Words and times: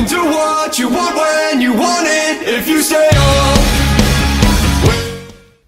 can 0.00 0.08
do 0.08 0.24
what 0.24 0.78
you 0.78 0.88
want 0.88 1.14
when 1.16 1.60
you 1.60 1.72
want 1.74 2.06
it 2.06 2.48
if 2.48 2.66
you 2.66 2.80
stay 2.80 3.08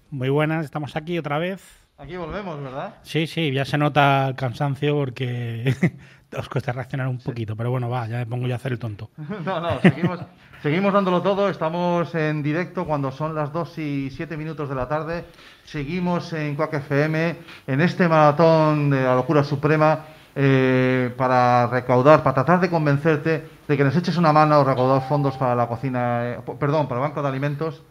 Muy 0.09 0.29
buenas, 0.29 0.65
estamos 0.65 0.95
aquí 0.95 1.17
otra 1.17 1.39
vez. 1.39 1.61
Aquí 1.97 2.17
volvemos, 2.17 2.61
¿verdad? 2.61 2.95
Sí, 3.01 3.27
sí, 3.27 3.51
ya 3.51 3.65
se 3.65 3.77
nota 3.77 4.27
el 4.27 4.35
cansancio 4.35 4.95
porque 4.95 5.75
os 6.37 6.49
cuesta 6.49 6.71
reaccionar 6.71 7.07
un 7.07 7.17
poquito, 7.17 7.55
pero 7.55 7.71
bueno, 7.71 7.89
va, 7.89 8.07
ya 8.07 8.19
me 8.19 8.25
pongo 8.25 8.47
yo 8.47 8.53
a 8.53 8.57
hacer 8.57 8.73
el 8.73 8.79
tonto. 8.79 9.09
no, 9.45 9.59
no, 9.59 9.81
seguimos, 9.81 10.19
seguimos 10.61 10.93
dándolo 10.93 11.21
todo. 11.21 11.49
Estamos 11.49 12.13
en 12.15 12.43
directo 12.43 12.85
cuando 12.85 13.11
son 13.11 13.33
las 13.33 13.51
2 13.51 13.77
y 13.79 14.09
7 14.11 14.37
minutos 14.37 14.69
de 14.69 14.75
la 14.75 14.87
tarde. 14.87 15.25
Seguimos 15.65 16.31
en 16.33 16.55
Quack 16.55 16.75
FM, 16.75 17.35
en 17.67 17.81
este 17.81 18.07
maratón 18.07 18.91
de 18.91 19.03
la 19.03 19.15
locura 19.15 19.43
suprema, 19.43 20.05
eh, 20.35 21.13
para 21.17 21.67
recaudar, 21.67 22.23
para 22.23 22.33
tratar 22.35 22.59
de 22.59 22.69
convencerte 22.69 23.47
de 23.67 23.77
que 23.77 23.83
nos 23.83 23.95
eches 23.95 24.17
una 24.17 24.33
mano 24.33 24.55
a 24.55 24.63
recaudar 24.63 25.07
fondos 25.07 25.37
para 25.37 25.55
la 25.55 25.67
cocina, 25.67 26.31
eh, 26.31 26.39
perdón, 26.59 26.87
para 26.87 27.01
el 27.01 27.07
Banco 27.09 27.21
de 27.21 27.27
Alimentos. 27.29 27.81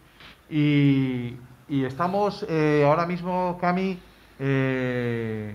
Y, 0.51 1.37
y 1.69 1.85
estamos 1.85 2.45
eh, 2.49 2.83
ahora 2.87 3.07
mismo, 3.07 3.57
Cami, 3.61 3.99
eh, 4.39 5.55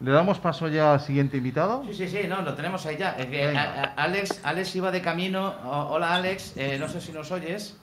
¿le 0.00 0.10
damos 0.10 0.38
paso 0.38 0.68
ya 0.68 0.92
al 0.94 1.00
siguiente 1.00 1.36
invitado? 1.36 1.82
Sí, 1.88 1.94
sí, 1.94 2.08
sí, 2.08 2.20
no, 2.28 2.40
lo 2.42 2.54
tenemos 2.54 2.86
ahí 2.86 2.96
ya. 2.96 3.10
A- 3.16 3.60
a- 3.82 4.04
Alex, 4.04 4.40
Alex 4.44 4.74
iba 4.76 4.90
de 4.90 5.02
camino. 5.02 5.54
O- 5.64 5.88
hola, 5.94 6.14
Alex, 6.14 6.54
no 6.78 6.88
sé 6.88 7.00
si 7.00 7.12
nos 7.12 7.30
oyes. 7.32 7.76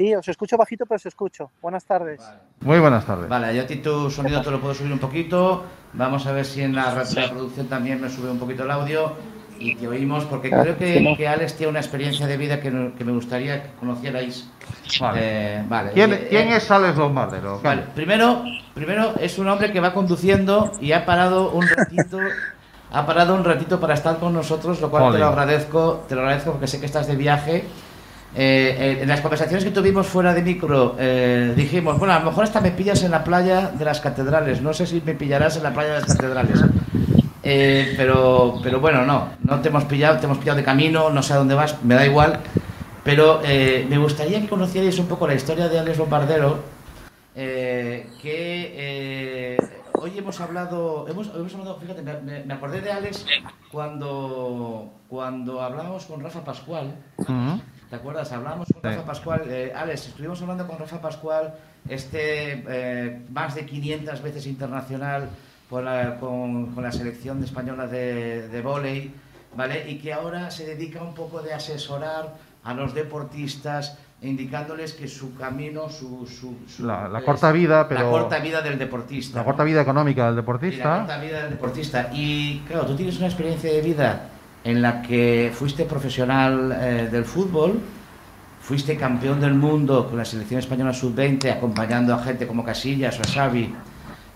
Sí, 0.00 0.14
os 0.14 0.26
escucho 0.28 0.56
bajito, 0.56 0.86
pero 0.86 0.96
os 0.96 1.04
escucho. 1.04 1.50
Buenas 1.60 1.84
tardes. 1.84 2.22
Muy 2.62 2.78
buenas 2.78 3.04
tardes. 3.04 3.28
Vale, 3.28 3.54
yo 3.54 3.64
a 3.64 3.66
ti 3.66 3.76
tu 3.76 4.10
sonido 4.10 4.40
te 4.40 4.50
lo 4.50 4.58
puedo 4.58 4.72
subir 4.72 4.90
un 4.94 4.98
poquito. 4.98 5.62
Vamos 5.92 6.26
a 6.26 6.32
ver 6.32 6.46
si 6.46 6.62
en 6.62 6.74
la 6.74 6.94
reproducción 6.94 7.66
también 7.66 8.00
me 8.00 8.08
sube 8.08 8.30
un 8.30 8.38
poquito 8.38 8.62
el 8.64 8.70
audio 8.70 9.12
y 9.58 9.74
te 9.74 9.86
oímos, 9.86 10.24
porque 10.24 10.48
creo 10.48 10.78
que, 10.78 11.14
que 11.18 11.28
Alex 11.28 11.54
tiene 11.58 11.68
una 11.72 11.80
experiencia 11.80 12.26
de 12.26 12.38
vida 12.38 12.60
que, 12.62 12.70
no- 12.70 12.94
que 12.96 13.04
me 13.04 13.12
gustaría 13.12 13.62
que 13.62 13.68
conocierais. 13.78 14.48
Vale. 14.98 15.20
Eh, 15.22 15.64
vale. 15.68 15.90
¿Quién, 15.92 16.14
Eh, 16.14 16.26
quién 16.30 16.48
eh, 16.48 16.56
es 16.56 16.70
Alex 16.70 16.96
Lombardero? 16.96 17.60
Vale, 17.60 17.82
primero, 17.94 18.42
primero 18.72 19.12
es 19.20 19.38
un 19.38 19.48
hombre 19.48 19.70
que 19.70 19.80
va 19.80 19.92
conduciendo 19.92 20.72
y 20.80 20.92
ha 20.92 21.04
parado 21.04 21.50
un 21.50 21.68
ratito, 21.68 22.16
ha 22.90 23.04
parado 23.04 23.34
un 23.34 23.44
ratito 23.44 23.78
para 23.78 23.92
estar 23.92 24.16
con 24.18 24.32
nosotros, 24.32 24.80
lo 24.80 24.88
cual 24.90 25.02
te 25.02 25.06
Joder. 25.08 25.20
lo 25.20 25.26
agradezco, 25.26 26.04
te 26.08 26.14
lo 26.14 26.22
agradezco 26.22 26.52
porque 26.52 26.68
sé 26.68 26.80
que 26.80 26.86
estás 26.86 27.06
de 27.06 27.16
viaje. 27.16 27.64
Eh, 28.36 28.76
eh, 28.78 28.98
en 29.02 29.08
las 29.08 29.20
conversaciones 29.20 29.64
que 29.64 29.72
tuvimos 29.72 30.06
fuera 30.06 30.32
de 30.32 30.42
micro 30.42 30.94
eh, 31.00 31.52
dijimos, 31.56 31.98
bueno, 31.98 32.14
a 32.14 32.20
lo 32.20 32.26
mejor 32.26 32.44
hasta 32.44 32.60
me 32.60 32.70
pillas 32.70 33.02
en 33.02 33.10
la 33.10 33.24
playa 33.24 33.72
de 33.76 33.84
las 33.84 34.00
catedrales, 34.00 34.62
no 34.62 34.72
sé 34.72 34.86
si 34.86 35.02
me 35.04 35.14
pillarás 35.14 35.56
en 35.56 35.64
la 35.64 35.72
playa 35.72 35.94
de 35.94 36.00
las 36.00 36.14
catedrales. 36.14 36.60
Eh, 37.42 37.94
pero, 37.96 38.60
pero 38.62 38.78
bueno, 38.80 39.04
no, 39.04 39.28
no 39.42 39.60
te 39.60 39.68
hemos 39.68 39.84
pillado, 39.84 40.18
te 40.18 40.26
hemos 40.26 40.38
pillado 40.38 40.58
de 40.58 40.64
camino, 40.64 41.10
no 41.10 41.22
sé 41.22 41.32
a 41.32 41.36
dónde 41.38 41.54
vas, 41.56 41.82
me 41.82 41.94
da 41.96 42.06
igual. 42.06 42.38
Pero 43.02 43.40
eh, 43.44 43.84
me 43.88 43.98
gustaría 43.98 44.40
que 44.40 44.46
conocierais 44.48 44.98
un 44.98 45.06
poco 45.06 45.26
la 45.26 45.34
historia 45.34 45.68
de 45.68 45.78
Alex 45.80 45.98
Bombardero, 45.98 46.60
que 47.34 48.06
hoy 49.94 50.18
hemos 50.18 50.40
hablado, 50.40 51.06
hemos, 51.08 51.28
hemos 51.34 51.52
hablado, 51.54 51.78
fíjate, 51.80 52.02
me, 52.02 52.44
me- 52.44 52.54
acordé 52.54 52.80
de 52.80 52.92
Alex 52.92 53.24
cuando, 53.72 54.92
cuando 55.08 55.62
hablábamos 55.62 56.04
con 56.04 56.22
Rafa 56.22 56.44
Pascual. 56.44 56.94
Ujú. 57.16 57.60
¿Te 57.90 57.96
acuerdas? 57.96 58.30
Hablábamos 58.32 58.68
con. 58.72 58.82
Rafa 58.82 59.04
Pascual. 59.04 59.42
Eh, 59.48 59.72
Alex, 59.74 60.08
estuvimos 60.08 60.40
hablando 60.42 60.66
con 60.66 60.78
Rafa 60.78 61.00
Pascual, 61.00 61.54
este 61.88 62.62
eh, 62.68 63.22
más 63.32 63.54
de 63.56 63.66
500 63.66 64.22
veces 64.22 64.46
internacional 64.46 65.28
por 65.68 65.82
la- 65.82 66.16
con, 66.20 66.72
con 66.74 66.84
la 66.84 66.92
selección 66.92 67.42
española 67.42 67.86
de, 67.88 68.48
de 68.48 68.62
vóley, 68.62 69.12
¿vale? 69.56 69.90
Y 69.90 69.98
que 69.98 70.12
ahora 70.12 70.50
se 70.52 70.66
dedica 70.66 71.02
un 71.02 71.14
poco 71.14 71.42
de 71.42 71.52
asesorar 71.52 72.34
a 72.62 72.74
los 72.74 72.94
deportistas, 72.94 73.98
indicándoles 74.22 74.92
que 74.92 75.08
su 75.08 75.34
camino, 75.34 75.88
su... 75.88 76.26
su- 76.26 76.58
su- 76.68 76.86
La- 76.86 77.08
la 77.08 77.18
es 77.20 77.24
corta 77.24 77.50
vida, 77.50 77.88
pero- 77.88 78.04
La 78.04 78.10
corta 78.10 78.38
vida 78.38 78.60
del 78.62 78.78
deportista. 78.78 79.38
La 79.38 79.44
corta 79.44 79.64
vida 79.64 79.80
económica 79.82 80.26
del 80.26 80.34
Y 80.34 80.36
la 80.36 80.40
deportista. 80.42 80.98
corta 80.98 81.18
vida 81.18 81.40
del 81.42 81.50
deportista. 81.50 82.10
Y 82.12 82.60
claro, 82.68 82.86
tú 82.86 82.94
tienes 82.94 83.16
una 83.18 83.26
experiencia 83.26 83.72
de 83.72 83.80
vida 83.80 84.28
en 84.64 84.82
la 84.82 85.02
que 85.02 85.50
fuiste 85.54 85.84
profesional 85.84 86.76
eh, 86.80 87.08
del 87.10 87.24
fútbol, 87.24 87.80
fuiste 88.60 88.96
campeón 88.96 89.40
del 89.40 89.54
mundo 89.54 90.06
con 90.08 90.18
la 90.18 90.24
selección 90.24 90.60
española 90.60 90.92
sub-20, 90.92 91.50
acompañando 91.50 92.14
a 92.14 92.22
gente 92.22 92.46
como 92.46 92.64
Casillas 92.64 93.18
o 93.18 93.22
a 93.22 93.24
Xavi 93.32 93.74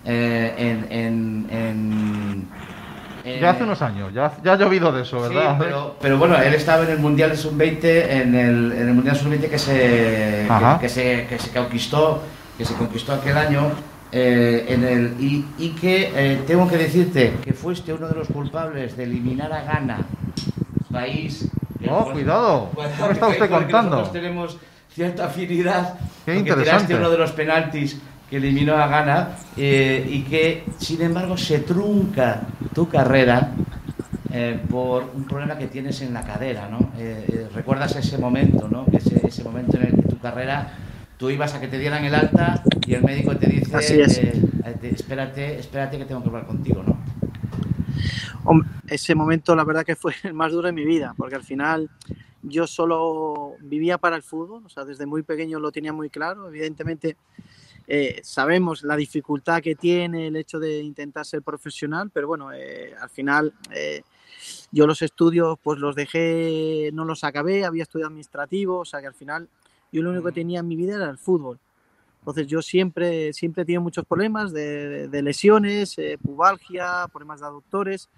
eh, 0.07 0.55
en, 0.57 0.87
en- 0.91 1.47
en- 1.51 2.49
en- 3.25 3.41
Ya 3.41 3.51
hace 3.51 3.65
unos 3.65 3.81
años, 3.83 4.13
ya, 4.13 4.33
ya 4.43 4.53
ha 4.53 4.57
llovido 4.57 4.93
de 4.93 5.03
eso, 5.03 5.27
Sí, 5.29 5.35
¿verdad? 5.35 5.57
pero, 5.59 5.97
pero 6.01 6.19
bueno, 6.19 6.37
él 6.37 6.55
estaba 6.55 6.85
en 6.85 6.91
el 6.91 6.99
Mundial 6.99 7.31
de 7.31 7.37
Sub-20, 7.37 7.85
en 7.85 8.35
el, 8.35 8.73
en 8.73 8.89
el 8.89 8.95
Mundial 8.95 9.17
Sub-20 9.17 9.49
que 9.49 9.59
se, 9.59 10.47
que 10.81 10.89
se, 10.89 11.27
que 11.29 11.39
se 11.39 11.51
conquistó, 11.51 12.23
que 12.59 12.65
se 12.65 12.75
conquistó 12.75 13.13
aquel 13.15 13.37
año, 13.39 13.63
eh, 14.17 14.65
en 14.69 14.85
el, 14.85 15.15
y, 15.19 15.45
y 15.59 15.71
que 15.71 16.13
eh, 16.15 16.43
tengo 16.47 16.69
que 16.69 16.77
decirte 16.79 17.33
que 17.43 17.53
fuiste 17.53 17.93
uno 17.93 18.07
de 18.09 18.15
los 18.15 18.29
culpables 18.29 18.97
de 18.97 19.03
eliminar 19.05 19.53
a 19.53 19.63
Ghana, 19.65 19.99
país... 20.93 21.49
que- 21.81 21.91
Oh, 21.91 22.11
cuidado. 22.13 22.71
Bueno, 22.75 22.91
¿Qué 22.97 23.03
me 23.05 23.13
está 23.13 23.29
usted 23.29 23.51
contando? 23.51 23.91
Nosotros 23.97 24.13
tenemos 24.13 24.57
cierta 24.95 25.27
afinidad. 25.27 25.95
Qué 26.25 26.37
interesante. 26.37 26.65
tiraste 26.71 26.95
uno 26.97 27.11
de 27.11 27.19
los 27.19 27.33
penaltis 27.33 28.01
que 28.31 28.37
eliminó 28.39 28.75
a 28.77 28.87
Ghana 28.87 29.29
eh, 29.57 30.07
y 30.09 30.23
que, 30.23 30.65
sin 30.79 31.03
embargo, 31.03 31.37
se 31.37 31.59
trunca 31.59 32.41
tu 32.75 32.89
carrera 32.89 33.51
eh, 34.33 34.59
por 34.71 35.11
un 35.15 35.25
problema 35.25 35.59
que 35.59 35.67
tienes 35.67 36.01
en 36.01 36.15
la 36.15 36.23
cadera, 36.23 36.69
¿no? 36.71 36.79
Eh, 36.99 37.25
eh, 37.29 37.49
¿Recuerdas 37.55 37.95
ese 37.97 38.17
momento, 38.17 38.67
¿no? 38.69 38.87
Ese, 38.93 39.21
ese 39.27 39.45
momento 39.45 39.77
en 39.77 39.83
el 39.89 39.95
que 39.97 40.03
tu 40.09 40.19
carrera, 40.19 40.73
tú 41.25 41.31
ibas 41.31 41.55
a 41.55 41.61
que 41.61 41.69
te 41.69 41.79
dieran 41.79 42.05
el 42.05 42.15
alta 42.15 42.63
y 42.87 42.93
el 42.93 43.03
médico 43.03 43.35
te 43.35 43.47
dice, 43.47 43.75
Así 43.75 43.99
es. 43.99 44.19
eh, 44.19 44.43
te- 44.79 44.91
espérate, 44.95 45.59
espérate 45.59 45.97
que 45.97 46.05
tengo 46.05 46.21
que 46.23 46.29
hablar 46.29 46.45
contigo, 46.47 46.83
¿no? 46.83 47.03
Ese 48.89 49.15
momento 49.15 49.57
la 49.57 49.65
verdad 49.65 49.87
que 49.87 49.97
fue 49.97 50.13
el 50.23 50.35
más 50.35 50.53
duro 50.53 50.67
de 50.67 50.73
mi 50.75 50.85
vida, 50.85 51.15
porque 51.17 51.35
al 51.37 51.43
final 51.43 51.89
yo 52.43 52.67
solo 52.67 53.55
vivía 53.63 53.97
para 53.97 54.17
el 54.17 54.23
fútbol, 54.23 54.67
o 54.67 54.69
sea, 54.69 54.85
desde 54.85 55.07
muy 55.07 55.23
pequeño 55.23 55.59
lo 55.61 55.73
tenía 55.73 55.95
muy 55.95 56.11
claro, 56.11 56.47
evidentemente 56.49 57.17
eh, 57.87 58.21
sabemos 58.23 58.83
la 58.83 58.95
dificultad 58.95 59.63
que 59.63 59.77
tiene 59.77 60.27
el 60.27 60.37
hecho 60.37 60.59
de 60.59 60.83
intentar 60.83 61.25
ser 61.25 61.41
profesional, 61.41 62.11
pero 62.13 62.27
bueno, 62.29 62.53
eh, 62.53 62.93
al 63.01 63.09
final 63.09 63.55
eh, 63.75 64.03
yo 64.73 64.87
los 64.87 65.01
estudios 65.01 65.57
pues 65.63 65.79
los 65.79 65.97
dejé, 65.97 66.91
no 66.93 67.07
los 67.07 67.25
acabé, 67.25 67.65
había 67.65 67.85
estudiado 67.85 68.09
administrativo, 68.09 68.81
o 68.81 68.85
sea 68.85 69.01
que 69.01 69.07
al 69.07 69.15
final 69.15 69.49
yo 69.95 70.03
lo 70.03 70.11
único 70.11 70.27
que 70.27 70.33
tenía 70.33 70.61
en 70.61 70.69
mi 70.69 70.77
vida 70.77 70.97
era 70.97 71.09
el 71.09 71.19
fútbol. 71.19 71.59
Entonces 72.21 72.47
yo 72.47 72.63
siempre, 72.63 73.33
siempre 73.35 73.63
he 73.63 73.67
tenido 73.67 73.83
muchos 73.83 74.05
problemas 74.07 74.51
de, 74.53 75.09
de- 75.09 75.23
lesiones, 75.23 75.99
eh, 75.99 76.19
pubalgia, 76.23 77.07
problemas 77.13 77.41
de 77.41 77.47
aductores 77.47 78.09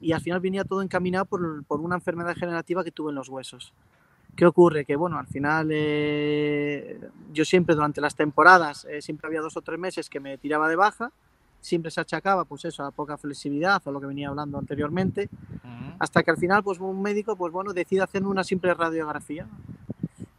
y 0.00 0.12
al 0.12 0.20
final 0.20 0.40
venía 0.40 0.62
todo 0.62 0.82
encaminado 0.82 1.24
por, 1.24 1.64
por 1.64 1.80
una 1.80 1.96
enfermedad 1.96 2.28
degenerativa 2.34 2.84
que 2.84 2.90
tuve 2.92 3.10
en 3.10 3.14
los 3.16 3.28
huesos. 3.30 3.72
¿Qué 4.36 4.44
ocurre? 4.46 4.84
Que 4.84 4.94
bueno, 4.94 5.18
al 5.18 5.26
final 5.26 5.68
eh, 5.72 7.00
yo 7.32 7.44
siempre 7.44 7.74
durante 7.74 8.00
las 8.00 8.14
temporadas, 8.14 8.84
eh, 8.84 9.00
siempre 9.02 9.26
había 9.26 9.40
dos 9.40 9.56
o 9.56 9.62
tres 9.62 9.78
meses 9.78 10.08
que 10.10 10.20
me 10.20 10.36
tiraba 10.38 10.68
de 10.68 10.76
baja, 10.76 11.10
siempre 11.62 11.90
se 11.90 12.00
achacaba 12.00 12.44
pues 12.44 12.64
eso, 12.66 12.84
a 12.84 12.90
poca 12.90 13.16
flexibilidad 13.16 13.80
o 13.84 13.90
lo 13.90 14.00
que 14.00 14.06
venía 14.06 14.28
hablando 14.28 14.58
anteriormente, 14.58 15.28
hasta 15.98 16.22
que 16.22 16.30
al 16.30 16.36
final 16.38 16.62
pues 16.62 16.78
un 16.78 17.02
médico 17.02 17.36
pues 17.36 17.52
bueno 17.52 17.72
decide 17.72 18.02
hacerme 18.02 18.28
una 18.28 18.44
simple 18.44 18.72
radiografía 18.74 19.46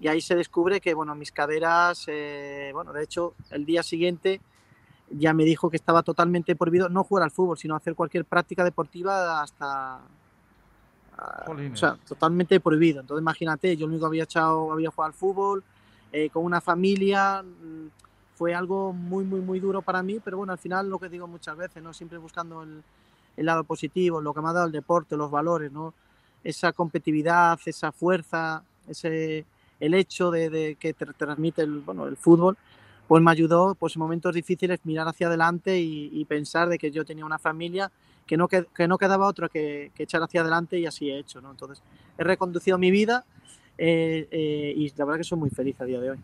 y 0.02 0.08
ahí 0.08 0.20
se 0.20 0.36
descubre 0.36 0.82
que 0.82 0.94
bueno 0.94 1.16
mis 1.16 1.32
caderas, 1.32 2.06
eh, 2.08 2.72
bueno 2.74 2.92
de 2.92 3.04
hecho 3.04 3.36
el 3.52 3.66
día 3.66 3.84
siguiente 3.84 4.42
ya 5.12 5.34
me 5.34 5.44
dijo 5.44 5.70
que 5.70 5.78
estaba 5.78 6.04
totalmente 6.04 6.56
prohibido 6.56 6.90
no 6.90 7.04
jugar 7.04 7.24
al 7.24 7.32
fútbol, 7.32 7.58
sino 7.58 7.76
hacer 7.76 7.96
cualquier 7.96 8.26
práctica 8.26 8.64
deportiva 8.64 9.42
hasta... 9.42 10.00
ah, 11.18 11.44
Jolines. 11.46 11.74
o 11.74 11.76
sea, 11.76 11.98
totalmente 12.08 12.60
prohibido. 12.60 13.02
Entonces 13.02 13.22
imagínate, 13.22 13.76
yo 13.76 13.88
lo 13.88 13.92
único 13.92 14.06
que 14.06 14.08
había 14.08 14.24
echado, 14.24 14.72
había 14.72 14.90
jugado 14.90 15.08
al 15.08 15.14
fútbol, 15.14 15.64
eh, 16.12 16.30
con 16.30 16.46
una 16.46 16.62
familia, 16.62 17.44
mm, 17.44 17.88
fue 18.36 18.56
algo 18.56 18.94
muy, 18.94 19.24
muy, 19.24 19.42
muy 19.42 19.60
duro 19.60 19.82
para 19.82 20.02
mí, 20.02 20.20
pero 20.24 20.38
bueno, 20.38 20.54
al 20.54 20.60
final 20.60 20.90
lo 20.90 20.98
que 20.98 21.10
digo 21.10 21.28
muchas 21.28 21.56
veces, 21.58 21.84
¿no? 21.84 21.94
Siempre 21.94 22.18
buscando 22.18 22.64
el, 22.64 22.82
el 23.38 23.46
lado 23.46 23.64
positivo, 23.64 24.22
lo 24.22 24.34
que 24.34 24.42
me 24.42 24.50
ha 24.50 24.54
dado 24.54 24.66
el 24.66 24.72
deporte, 24.72 25.16
los 25.16 25.30
valores, 25.30 25.72
¿no? 25.72 25.94
Esa 26.44 26.72
competitividad, 26.72 27.60
esa 27.66 27.92
fuerza, 27.92 28.64
ese, 28.88 29.46
el 29.82 29.94
hecho 29.94 30.32
de, 30.32 30.78
que 30.80 30.94
te 30.94 31.06
transmite 31.08 31.64
el, 31.64 31.80
bueno, 31.80 32.08
el 32.08 32.16
fútbol, 32.16 32.58
pues 33.08 33.22
me 33.22 33.32
ayudó 33.32 33.76
pues 33.76 33.96
en 33.98 34.00
momentos 34.00 34.34
difíciles 34.34 34.80
mirar 34.86 35.08
hacia 35.08 35.28
adelante 35.28 35.78
y, 35.80 36.24
pensar 36.26 36.70
de 36.70 36.78
que 36.78 36.92
yo 36.92 37.04
tenía 37.04 37.26
una 37.26 37.40
familia 37.40 37.92
que 38.26 38.38
no, 38.38 38.48
que, 38.48 38.68
que 38.74 38.88
no 38.88 38.98
quedaba 38.98 39.28
otra 39.28 39.50
que, 39.50 39.92
que 39.94 40.04
echar 40.04 40.24
hacia 40.24 40.42
adelante 40.42 40.80
y 40.80 40.86
así 40.86 41.10
he 41.10 41.20
hecho, 41.20 41.42
¿no? 41.42 41.52
Entonces 41.52 41.84
he 42.18 42.24
reconducido 42.24 42.78
mi 42.78 42.90
vida 42.90 43.26
eh, 43.78 44.28
eh, 44.32 44.74
y 44.78 44.90
la 44.96 45.06
verdad 45.06 45.18
que 45.18 45.24
soy 45.24 45.40
muy 45.40 45.50
feliz 45.50 45.76
a 45.82 45.86
día 45.86 46.00
de 46.00 46.12
hoy. 46.12 46.20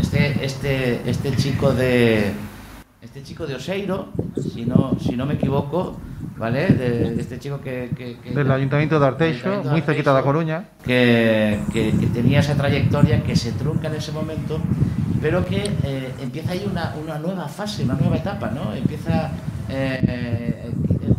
Este, 0.00 0.44
este, 0.44 1.08
este 1.08 1.36
chico 1.36 1.72
de 1.72 2.32
este 3.02 3.22
chico 3.22 3.46
de 3.46 3.54
Oseiro, 3.54 4.08
si 4.40 4.64
no, 4.64 4.96
si 4.98 5.16
no 5.16 5.26
me 5.26 5.34
equivoco, 5.34 5.96
¿vale? 6.36 6.66
De, 6.68 7.10
de 7.14 7.20
este 7.20 7.38
chico 7.38 7.60
que... 7.60 7.90
que- 7.96 8.16
que- 8.22 8.30
Del 8.30 8.50
Ayuntamiento 8.50 8.98
de 9.00 9.06
Arteixo, 9.06 9.38
Ayuntamiento 9.46 9.70
muy 9.70 9.80
cerquita 9.82 10.10
de 10.10 10.16
A 10.16 10.18
Arteixo, 10.18 10.26
Coruña. 10.32 10.64
que, 10.84 11.60
que- 11.72 11.90
que 11.98 12.06
tenía 12.08 12.40
esa 12.40 12.54
trayectoria 12.54 13.22
que 13.22 13.34
se 13.36 13.52
trunca 13.52 13.88
en 13.88 13.94
ese 13.94 14.12
momento, 14.12 14.60
pero 15.22 15.44
que 15.44 15.64
eh, 15.84 16.12
empieza 16.20 16.52
ahí 16.52 16.66
una, 16.70 16.94
una 17.02 17.18
nueva 17.18 17.48
fase, 17.48 17.84
una 17.84 17.94
nueva 17.94 18.16
etapa, 18.16 18.50
¿no? 18.50 18.74
Empieza... 18.74 19.30
eh, 19.68 20.00
eh, 20.06 20.70
eh, 21.02 21.12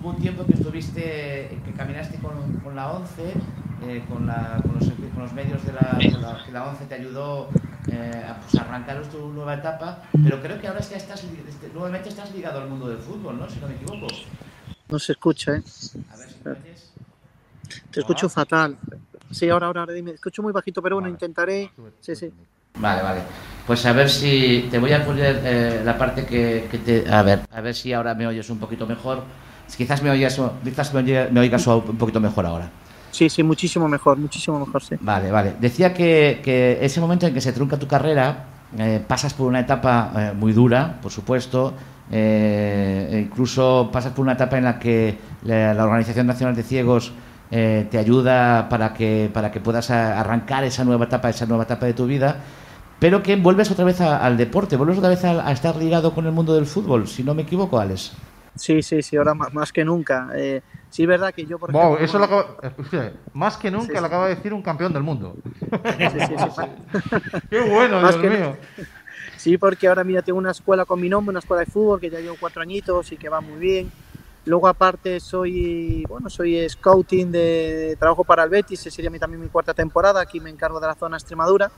hubo 0.00 0.10
un 0.10 0.16
tiempo 0.16 0.44
que 0.44 0.54
estuviste, 0.54 1.58
que 1.64 1.72
caminaste 1.76 2.18
con, 2.18 2.32
con 2.62 2.76
la 2.76 2.92
ONCE, 2.92 3.32
eh, 3.86 4.02
con, 4.08 4.26
la- 4.26 4.58
con 4.62 4.74
los, 4.78 4.88
con 5.14 5.22
los 5.22 5.32
medios 5.32 5.64
de 5.64 5.72
la, 5.72 5.98
de 5.98 6.10
la, 6.20 6.44
que 6.44 6.52
la 6.52 6.64
ONCE 6.68 6.84
te 6.86 6.94
ayudó 6.94 7.48
eh, 7.90 8.32
pues, 8.42 8.62
arrancar 8.62 9.02
tu 9.08 9.28
nueva 9.32 9.54
etapa, 9.54 10.02
pero 10.22 10.40
creo 10.40 10.60
que 10.60 10.68
ahora 10.68 10.80
es 10.80 10.86
que 10.88 10.96
estás, 10.96 11.24
li- 11.24 11.42
este, 11.48 11.68
nuevamente 11.72 12.08
estás 12.10 12.32
ligado 12.32 12.60
al 12.60 12.68
mundo 12.68 12.88
del 12.88 12.98
fútbol, 12.98 13.38
¿no? 13.38 13.48
Si 13.48 13.58
no 13.60 13.68
me 13.68 13.74
equivoco. 13.74 14.06
No 14.88 14.98
se 14.98 15.12
escucha, 15.12 15.56
¿eh? 15.56 15.62
A 16.12 16.16
ver 16.16 16.28
si 16.28 16.34
me 16.44 16.50
oyes. 16.52 16.92
Te 17.90 18.00
escucho 18.00 18.26
Hola. 18.26 18.32
fatal. 18.34 18.78
Sí, 19.30 19.48
ahora, 19.48 19.66
ahora, 19.66 19.80
ahora 19.80 19.92
dime. 19.94 20.12
Escucho 20.12 20.42
muy 20.42 20.52
bajito, 20.52 20.82
pero 20.82 20.96
bueno, 20.96 21.06
Vale. 21.06 21.14
intentaré. 21.14 21.72
Sí, 22.00 22.14
sí. 22.14 22.30
Vale, 22.76 23.02
vale. 23.02 23.20
Pues 23.66 23.84
a 23.86 23.92
ver 23.92 24.10
si 24.10 24.68
te 24.70 24.78
voy 24.78 24.92
a 24.92 25.04
poner 25.04 25.40
eh, 25.44 25.82
la 25.84 25.96
parte 25.96 26.24
que, 26.26 26.68
que 26.70 26.78
te... 26.78 27.10
A 27.12 27.22
ver, 27.22 27.40
a 27.50 27.60
ver 27.60 27.74
si 27.74 27.92
ahora 27.92 28.14
me 28.14 28.26
oyes 28.26 28.48
un 28.50 28.58
poquito 28.58 28.86
mejor. 28.86 29.22
Quizás 29.76 30.02
me 30.02 30.10
oigas, 30.10 30.38
quizás 30.64 30.92
me 30.92 31.00
oye- 31.00 31.28
me 31.30 31.40
oigas 31.40 31.66
un 31.66 31.96
poquito 31.96 32.20
mejor 32.20 32.44
ahora. 32.44 32.70
Sí, 33.12 33.28
sí, 33.28 33.42
muchísimo 33.42 33.86
mejor, 33.88 34.16
muchísimo 34.18 34.58
mejor, 34.58 34.82
sí. 34.82 34.96
Vale, 35.00 35.30
vale. 35.30 35.54
Decía 35.60 35.92
que, 35.94 36.40
que 36.42 36.78
ese 36.84 37.00
momento 37.00 37.26
en 37.26 37.34
que 37.34 37.40
se 37.40 37.52
trunca 37.52 37.78
tu 37.78 37.86
carrera, 37.86 38.44
eh, 38.78 39.00
pasas 39.06 39.34
por 39.34 39.46
una 39.46 39.60
etapa 39.60 40.10
eh, 40.16 40.32
muy 40.34 40.52
dura, 40.52 40.98
por 41.00 41.12
supuesto. 41.12 41.74
eh, 42.10 43.22
incluso 43.26 43.90
pasas 43.92 44.12
por 44.12 44.22
una 44.24 44.32
etapa 44.32 44.58
en 44.58 44.64
la 44.64 44.78
que 44.78 45.16
la, 45.44 45.72
la 45.74 45.84
Organización 45.84 46.26
Nacional 46.26 46.54
de 46.56 46.62
Ciegos 46.62 47.12
te 47.50 47.98
ayuda 47.98 48.66
para 48.70 48.94
que, 48.94 49.30
para 49.32 49.50
que 49.52 49.60
puedas 49.60 49.90
a- 49.90 50.18
arrancar 50.18 50.64
esa 50.64 50.84
nueva 50.84 51.04
etapa, 51.04 51.28
esa 51.28 51.44
nueva 51.44 51.64
etapa 51.64 51.84
de 51.84 51.92
tu 51.92 52.06
vida. 52.06 52.36
Pero 52.98 53.22
que 53.22 53.36
vuelves 53.36 53.70
otra 53.70 53.84
vez 53.84 54.00
a- 54.00 54.24
al 54.24 54.38
deporte, 54.38 54.76
vuelves 54.76 54.96
otra 54.96 55.10
vez 55.10 55.22
a, 55.26 55.46
a 55.46 55.52
estar 55.52 55.76
ligado 55.76 56.14
con 56.14 56.24
el 56.24 56.32
mundo 56.32 56.54
del 56.54 56.64
fútbol, 56.64 57.06
si 57.06 57.22
no 57.22 57.34
me 57.34 57.42
equivoco, 57.42 57.78
Alex. 57.78 58.12
Sí, 58.56 58.80
sí, 58.82 59.02
sí, 59.02 59.16
ahora 59.18 59.34
más, 59.34 59.52
más 59.52 59.70
que 59.70 59.84
nunca. 59.84 60.28
Sí, 60.92 61.02
es 61.04 61.08
verdad 61.08 61.32
que 61.32 61.46
yo, 61.46 61.58
por 61.58 61.70
Wow, 61.72 61.96
ejemplo, 61.96 62.04
eso 62.04 62.18
lo 62.18 62.24
acaba, 62.26 62.56
escuche, 62.62 63.12
más 63.32 63.56
que 63.56 63.70
nunca 63.70 63.86
Sí, 63.86 63.94
sí. 63.94 64.00
lo 64.00 64.06
acaba 64.06 64.28
de 64.28 64.34
decir 64.34 64.52
un 64.52 64.60
campeón 64.62 64.92
del 64.92 65.02
mundo. 65.02 65.34
sí, 66.12 66.20
sí, 66.20 66.36
sí, 66.38 66.50
sí. 66.54 66.62
Qué 67.50 67.60
bueno, 67.60 68.00
Más 68.02 68.14
Dios 68.14 68.22
que 68.22 68.30
mío. 68.38 68.56
Sí, 69.38 69.56
porque 69.56 69.88
ahora 69.88 70.04
mira, 70.04 70.20
tengo 70.20 70.38
una 70.38 70.50
escuela 70.50 70.84
con 70.84 71.00
mi 71.00 71.08
nombre, 71.08 71.30
una 71.30 71.38
escuela 71.40 71.60
de 71.60 71.66
fútbol 71.66 71.98
que 71.98 72.10
ya 72.10 72.20
llevo 72.20 72.36
cuatro 72.38 72.60
añitos 72.62 73.10
y 73.10 73.16
que 73.16 73.28
va 73.30 73.40
muy 73.40 73.58
bien. 73.58 73.90
Luego 74.44 74.68
aparte 74.68 75.18
soy, 75.18 76.04
bueno, 76.08 76.28
soy 76.28 76.68
scouting 76.68 77.32
de 77.32 77.96
trabajo 77.98 78.22
para 78.24 78.44
el 78.44 78.50
Betis, 78.50 78.80
esa 78.86 78.90
sería 78.94 79.10
también 79.18 79.40
mi 79.40 79.48
cuarta 79.48 79.72
temporada, 79.72 80.20
aquí 80.20 80.40
me 80.40 80.50
encargo 80.50 80.78
de 80.78 80.88
la 80.88 80.94
zona 80.94 81.16
Extremadura. 81.16 81.70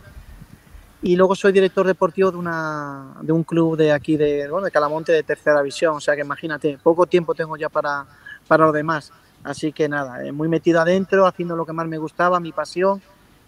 Y 1.02 1.16
luego 1.16 1.34
soy 1.34 1.52
director 1.52 1.86
deportivo 1.86 2.30
de, 2.30 2.38
una, 2.38 3.14
de 3.20 3.32
un 3.32 3.44
club 3.44 3.76
de 3.76 3.92
aquí, 3.92 4.16
de, 4.16 4.48
bueno, 4.48 4.64
de 4.64 4.70
Calamonte, 4.70 5.12
de 5.12 5.22
tercera 5.22 5.60
visión. 5.60 5.96
O 5.96 6.00
sea 6.00 6.14
que 6.14 6.22
imagínate, 6.22 6.78
poco 6.82 7.06
tiempo 7.06 7.34
tengo 7.34 7.56
ya 7.58 7.68
para, 7.68 8.06
para 8.46 8.66
lo 8.66 8.72
demás. 8.72 9.12
Así 9.42 9.72
que 9.72 9.88
nada, 9.88 10.24
eh, 10.24 10.32
muy 10.32 10.48
metido 10.48 10.80
adentro, 10.80 11.26
haciendo 11.26 11.54
lo 11.56 11.66
que 11.66 11.72
más 11.72 11.86
me 11.86 11.98
gustaba, 11.98 12.40
mi 12.40 12.52
pasión 12.52 13.02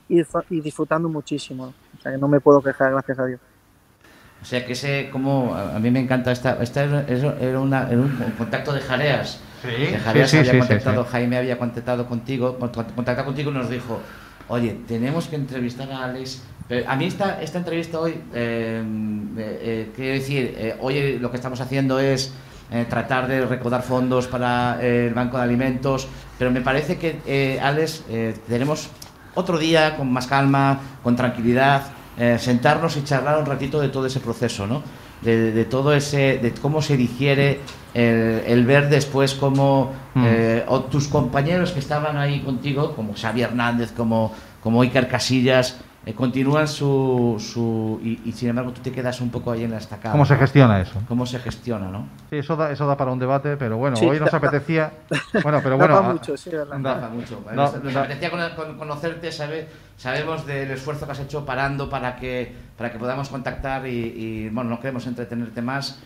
y, 0.08 0.20
y 0.50 0.60
disfrutando 0.60 1.08
muchísimo. 1.08 1.72
O 1.98 2.02
sea 2.02 2.12
que 2.12 2.18
no 2.18 2.28
me 2.28 2.40
puedo 2.40 2.62
quejar, 2.62 2.92
gracias 2.92 3.18
a 3.18 3.26
Dios. 3.26 3.40
O 4.42 4.44
sea 4.44 4.64
que 4.66 4.74
ese, 4.74 5.08
como 5.10 5.54
a 5.54 5.78
mí 5.78 5.90
me 5.90 5.98
encanta 6.00 6.30
esta, 6.30 6.62
esta 6.62 6.84
era, 6.84 7.58
una- 7.58 7.88
era 7.88 7.98
un 7.98 8.34
contacto 8.36 8.72
de 8.72 8.80
Jareas. 8.80 9.40
Sí, 9.62 9.68
que 9.90 9.98
Jareas 9.98 10.30
sí, 10.30 10.36
sí, 10.36 10.40
había 10.40 10.52
sí, 10.52 10.58
contactado, 10.58 11.04
sí. 11.04 11.08
Jaime 11.12 11.38
había 11.38 11.58
contactado 11.58 12.06
contigo, 12.06 12.58
con- 12.58 12.68
con- 12.68 12.84
contactado 12.84 13.24
contigo 13.26 13.50
y 13.50 13.54
nos 13.54 13.70
dijo, 13.70 13.98
oye, 14.48 14.78
tenemos 14.86 15.26
que 15.28 15.36
entrevistar 15.36 15.90
a 15.90 16.04
Alex. 16.04 16.42
Pero 16.68 16.88
a 16.88 16.96
mí 16.96 17.06
esta, 17.06 17.40
esta 17.40 17.58
entrevista 17.58 17.98
hoy, 17.98 18.20
eh, 18.34 18.84
eh, 19.38 19.58
eh, 19.62 19.92
quiero 19.96 20.12
decir, 20.14 20.54
eh, 20.58 20.76
hoy 20.80 21.18
lo 21.18 21.30
que 21.30 21.36
estamos 21.38 21.60
haciendo 21.60 21.98
es 21.98 22.32
eh, 22.70 22.86
tratar 22.88 23.28
de 23.28 23.46
recaudar 23.46 23.82
fondos 23.82 24.26
para 24.26 24.78
eh, 24.80 25.06
el 25.08 25.14
Banco 25.14 25.36
de 25.36 25.44
Alimentos, 25.44 26.08
pero 26.38 26.50
me 26.50 26.60
parece 26.60 26.98
que, 26.98 27.20
eh, 27.26 27.60
Alex, 27.62 28.04
eh, 28.08 28.34
tenemos 28.48 28.88
otro 29.34 29.58
día 29.58 29.96
con 29.96 30.12
más 30.12 30.26
calma, 30.26 30.80
con 31.02 31.14
tranquilidad, 31.16 31.82
sentarnos 32.38 32.96
y 32.96 33.04
charlar 33.04 33.38
un 33.38 33.44
ratito 33.44 33.78
de 33.78 33.90
todo 33.90 34.06
ese 34.06 34.20
proceso, 34.20 34.66
¿no? 34.66 34.82
De, 35.20 35.52
de 35.52 35.64
todo 35.66 35.92
ese, 35.92 36.38
de 36.38 36.50
cómo 36.52 36.80
se 36.80 36.96
digiere 36.96 37.60
el, 37.92 38.42
el 38.46 38.64
ver 38.64 38.88
después 38.88 39.34
cómo 39.34 39.92
Mm. 40.16 40.24
eh, 40.26 40.64
o 40.68 40.80
tus 40.80 41.08
compañeros 41.08 41.72
que 41.72 41.78
estaban 41.78 42.16
ahí 42.16 42.40
contigo, 42.40 42.94
como 42.96 43.12
Xavi 43.12 43.42
Hernández, 43.42 43.92
como, 43.92 44.32
como 44.62 44.80
Iker 44.80 45.08
Casillas, 45.08 45.76
eh, 46.06 46.14
continúan 46.14 46.68
su, 46.68 47.36
su 47.38 48.00
y, 48.02 48.20
y 48.24 48.32
sin 48.32 48.48
embargo 48.50 48.70
tú 48.72 48.80
te 48.80 48.92
quedas 48.92 49.20
un 49.20 49.28
poco 49.30 49.50
ahí 49.50 49.64
en 49.64 49.72
la 49.72 49.78
estacada. 49.78 50.12
¿Cómo 50.12 50.24
se 50.24 50.36
gestiona 50.36 50.80
eso? 50.80 51.02
¿Cómo 51.08 51.26
se 51.26 51.38
gestiona, 51.40 51.88
no? 51.90 52.06
Sí, 52.30 52.36
eso 52.36 52.54
da, 52.56 52.70
eso 52.70 52.86
da 52.86 52.96
para 52.96 53.10
un 53.10 53.18
debate, 53.18 53.56
pero 53.56 53.76
bueno, 53.76 53.96
Sí, 53.96 54.06
hoy 54.06 54.20
nos 54.20 54.30
da- 54.30 54.38
apetecía. 54.38 54.92
Bueno, 55.42 55.60
pero 55.62 55.76
bueno. 55.76 55.94
pa' 56.00 56.08
a- 56.08 56.12
mucho, 56.12 56.36
sí, 56.36 56.50
verdad. 56.50 56.78
da- 56.78 56.94
Rafa, 56.94 57.08
mucho. 57.10 57.42
da- 57.44 57.54
Nos, 57.54 57.74
apetecía 57.96 58.30
con- 58.30 58.40
con- 58.56 58.78
conocerte, 58.78 59.32
sabe- 59.32 59.66
sabemos 59.96 60.46
del 60.46 60.70
esfuerzo 60.70 61.06
que 61.06 61.12
has 61.12 61.20
hecho 61.20 61.44
parando 61.44 61.90
para 61.90 62.14
que, 62.16 62.54
para 62.78 62.92
que 62.92 62.98
podamos 62.98 63.28
contactar 63.28 63.86
y, 63.86 63.90
y, 63.90 64.48
bueno, 64.50 64.70
no 64.70 64.78
queremos 64.80 65.06
entretenerte 65.08 65.60
más. 65.60 65.98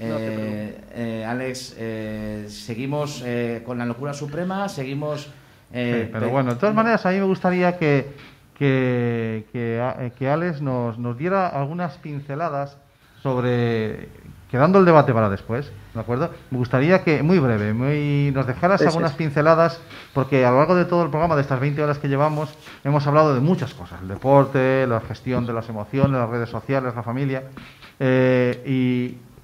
Eh, 0.00 0.80
eh, 0.94 1.24
Alex, 1.28 1.76
eh, 1.78 2.46
seguimos 2.48 3.22
eh, 3.24 3.62
con 3.64 3.76
la 3.78 3.84
locura 3.84 4.14
suprema, 4.14 4.68
seguimos... 4.68 5.28
eh, 5.72 6.04
Sí, 6.06 6.10
pero 6.12 6.26
pe- 6.26 6.32
bueno, 6.32 6.54
de 6.54 6.60
todas 6.60 6.74
maneras, 6.74 7.04
a 7.04 7.10
mí 7.10 7.16
me 7.18 7.24
gustaría 7.24 7.76
que, 7.78 8.14
que, 8.62 9.44
que, 9.52 9.80
a- 9.80 10.10
que 10.10 10.30
Alex 10.30 10.60
nos, 10.62 10.96
nos 10.96 11.18
diera 11.18 11.48
algunas 11.48 11.94
pinceladas 11.98 12.76
sobre, 13.20 14.08
quedando 14.52 14.78
el 14.78 14.84
debate 14.84 15.12
para 15.12 15.28
después, 15.28 15.72
¿de 15.94 16.00
acuerdo? 16.00 16.30
Me 16.52 16.58
gustaría 16.58 17.02
que, 17.02 17.24
muy 17.24 17.40
breve, 17.40 17.72
muy, 17.74 18.30
nos 18.32 18.46
dejaras 18.46 18.80
algunas 18.86 19.12
pinceladas, 19.14 19.80
porque 20.14 20.44
a 20.46 20.52
lo 20.52 20.58
largo 20.58 20.76
de 20.76 20.84
todo 20.84 21.02
el 21.02 21.10
programa, 21.10 21.34
de 21.34 21.42
estas 21.42 21.58
20 21.58 21.82
horas 21.82 21.98
que 21.98 22.06
llevamos, 22.08 22.54
hemos 22.84 23.04
hablado 23.08 23.34
de 23.34 23.40
muchas 23.40 23.74
cosas, 23.74 24.00
el 24.00 24.06
deporte, 24.08 24.86
la 24.86 25.00
gestión 25.00 25.44
de 25.44 25.52
las 25.54 25.68
emociones, 25.68 26.12
las 26.12 26.30
redes 26.30 26.48
sociales, 26.48 26.94
la 26.94 27.02
familia, 27.02 27.42
eh, 27.98 28.62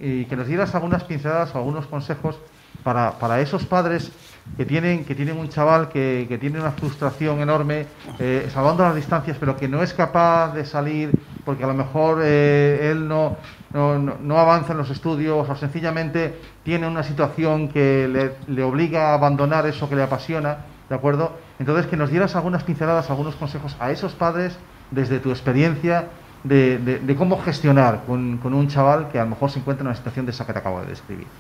y, 0.01 0.05
y 0.05 0.27
que 0.27 0.37
nos 0.37 0.47
dieras 0.47 0.73
algunas 0.77 1.03
pinceladas 1.03 1.53
o 1.57 1.59
algunos 1.59 1.87
consejos 1.89 2.39
para, 2.85 3.19
para 3.19 3.41
esos 3.41 3.67
padres 3.67 4.13
que 4.57 4.67
tienen, 4.67 5.05
que 5.05 5.15
tienen 5.15 5.37
un 5.39 5.49
chaval 5.49 5.89
que, 5.89 6.27
que 6.29 6.39
tiene 6.39 6.61
una 6.61 6.73
frustración 6.73 7.41
enorme, 7.41 7.89
eh, 8.19 8.49
salvando 8.51 8.83
las 8.83 8.95
distancias, 8.97 9.37
pero 9.39 9.57
que 9.57 9.69
no 9.69 9.83
es 9.83 9.95
capaz 9.95 10.53
de 10.55 10.65
salir 10.65 11.17
porque 11.45 11.65
a 11.65 11.69
lo 11.69 11.75
mejor 11.75 12.21
eh, 12.23 12.91
él 12.91 13.07
no, 13.09 13.39
no, 13.73 13.99
no- 13.99 14.39
avanza 14.39 14.73
en 14.73 14.79
los 14.79 14.91
estudios 14.91 15.49
o 15.49 15.57
sencillamente 15.57 16.41
tiene 16.63 16.87
una 16.89 17.03
situación 17.03 17.69
que 17.69 18.09
le, 18.09 18.53
le 18.53 18.63
obliga 18.63 19.11
a 19.11 19.15
abandonar 19.15 19.67
eso 19.67 19.89
que 19.89 19.97
le 19.97 20.03
apasiona, 20.03 20.67
¿de 20.89 20.95
acuerdo? 20.95 21.39
Entonces, 21.59 21.87
que 21.87 21.97
nos 21.97 22.11
dieras 22.11 22.35
algunas 22.37 22.65
pinceladas, 22.65 23.11
algunos 23.11 23.37
consejos 23.37 23.77
a 23.79 23.91
esos 23.93 24.15
padres 24.15 24.61
desde 24.91 25.21
tu 25.21 25.31
experiencia 25.31 26.13
de, 26.43 26.79
de- 26.79 26.99
de 27.01 27.17
cómo 27.17 27.39
gestionar 27.39 28.05
con, 28.05 28.39
con 28.39 28.55
un 28.55 28.69
chaval 28.69 29.09
que 29.09 29.19
a 29.19 29.25
lo 29.25 29.31
mejor 29.31 29.51
se 29.51 29.59
encuentra 29.61 29.83
en 29.83 29.89
una 29.89 29.97
situación 29.97 30.27
de 30.27 30.33
esa 30.33 30.47
que 30.47 30.53
te 30.53 30.59
acabo 30.59 30.81
de 30.81 30.87
describir. 30.89 31.33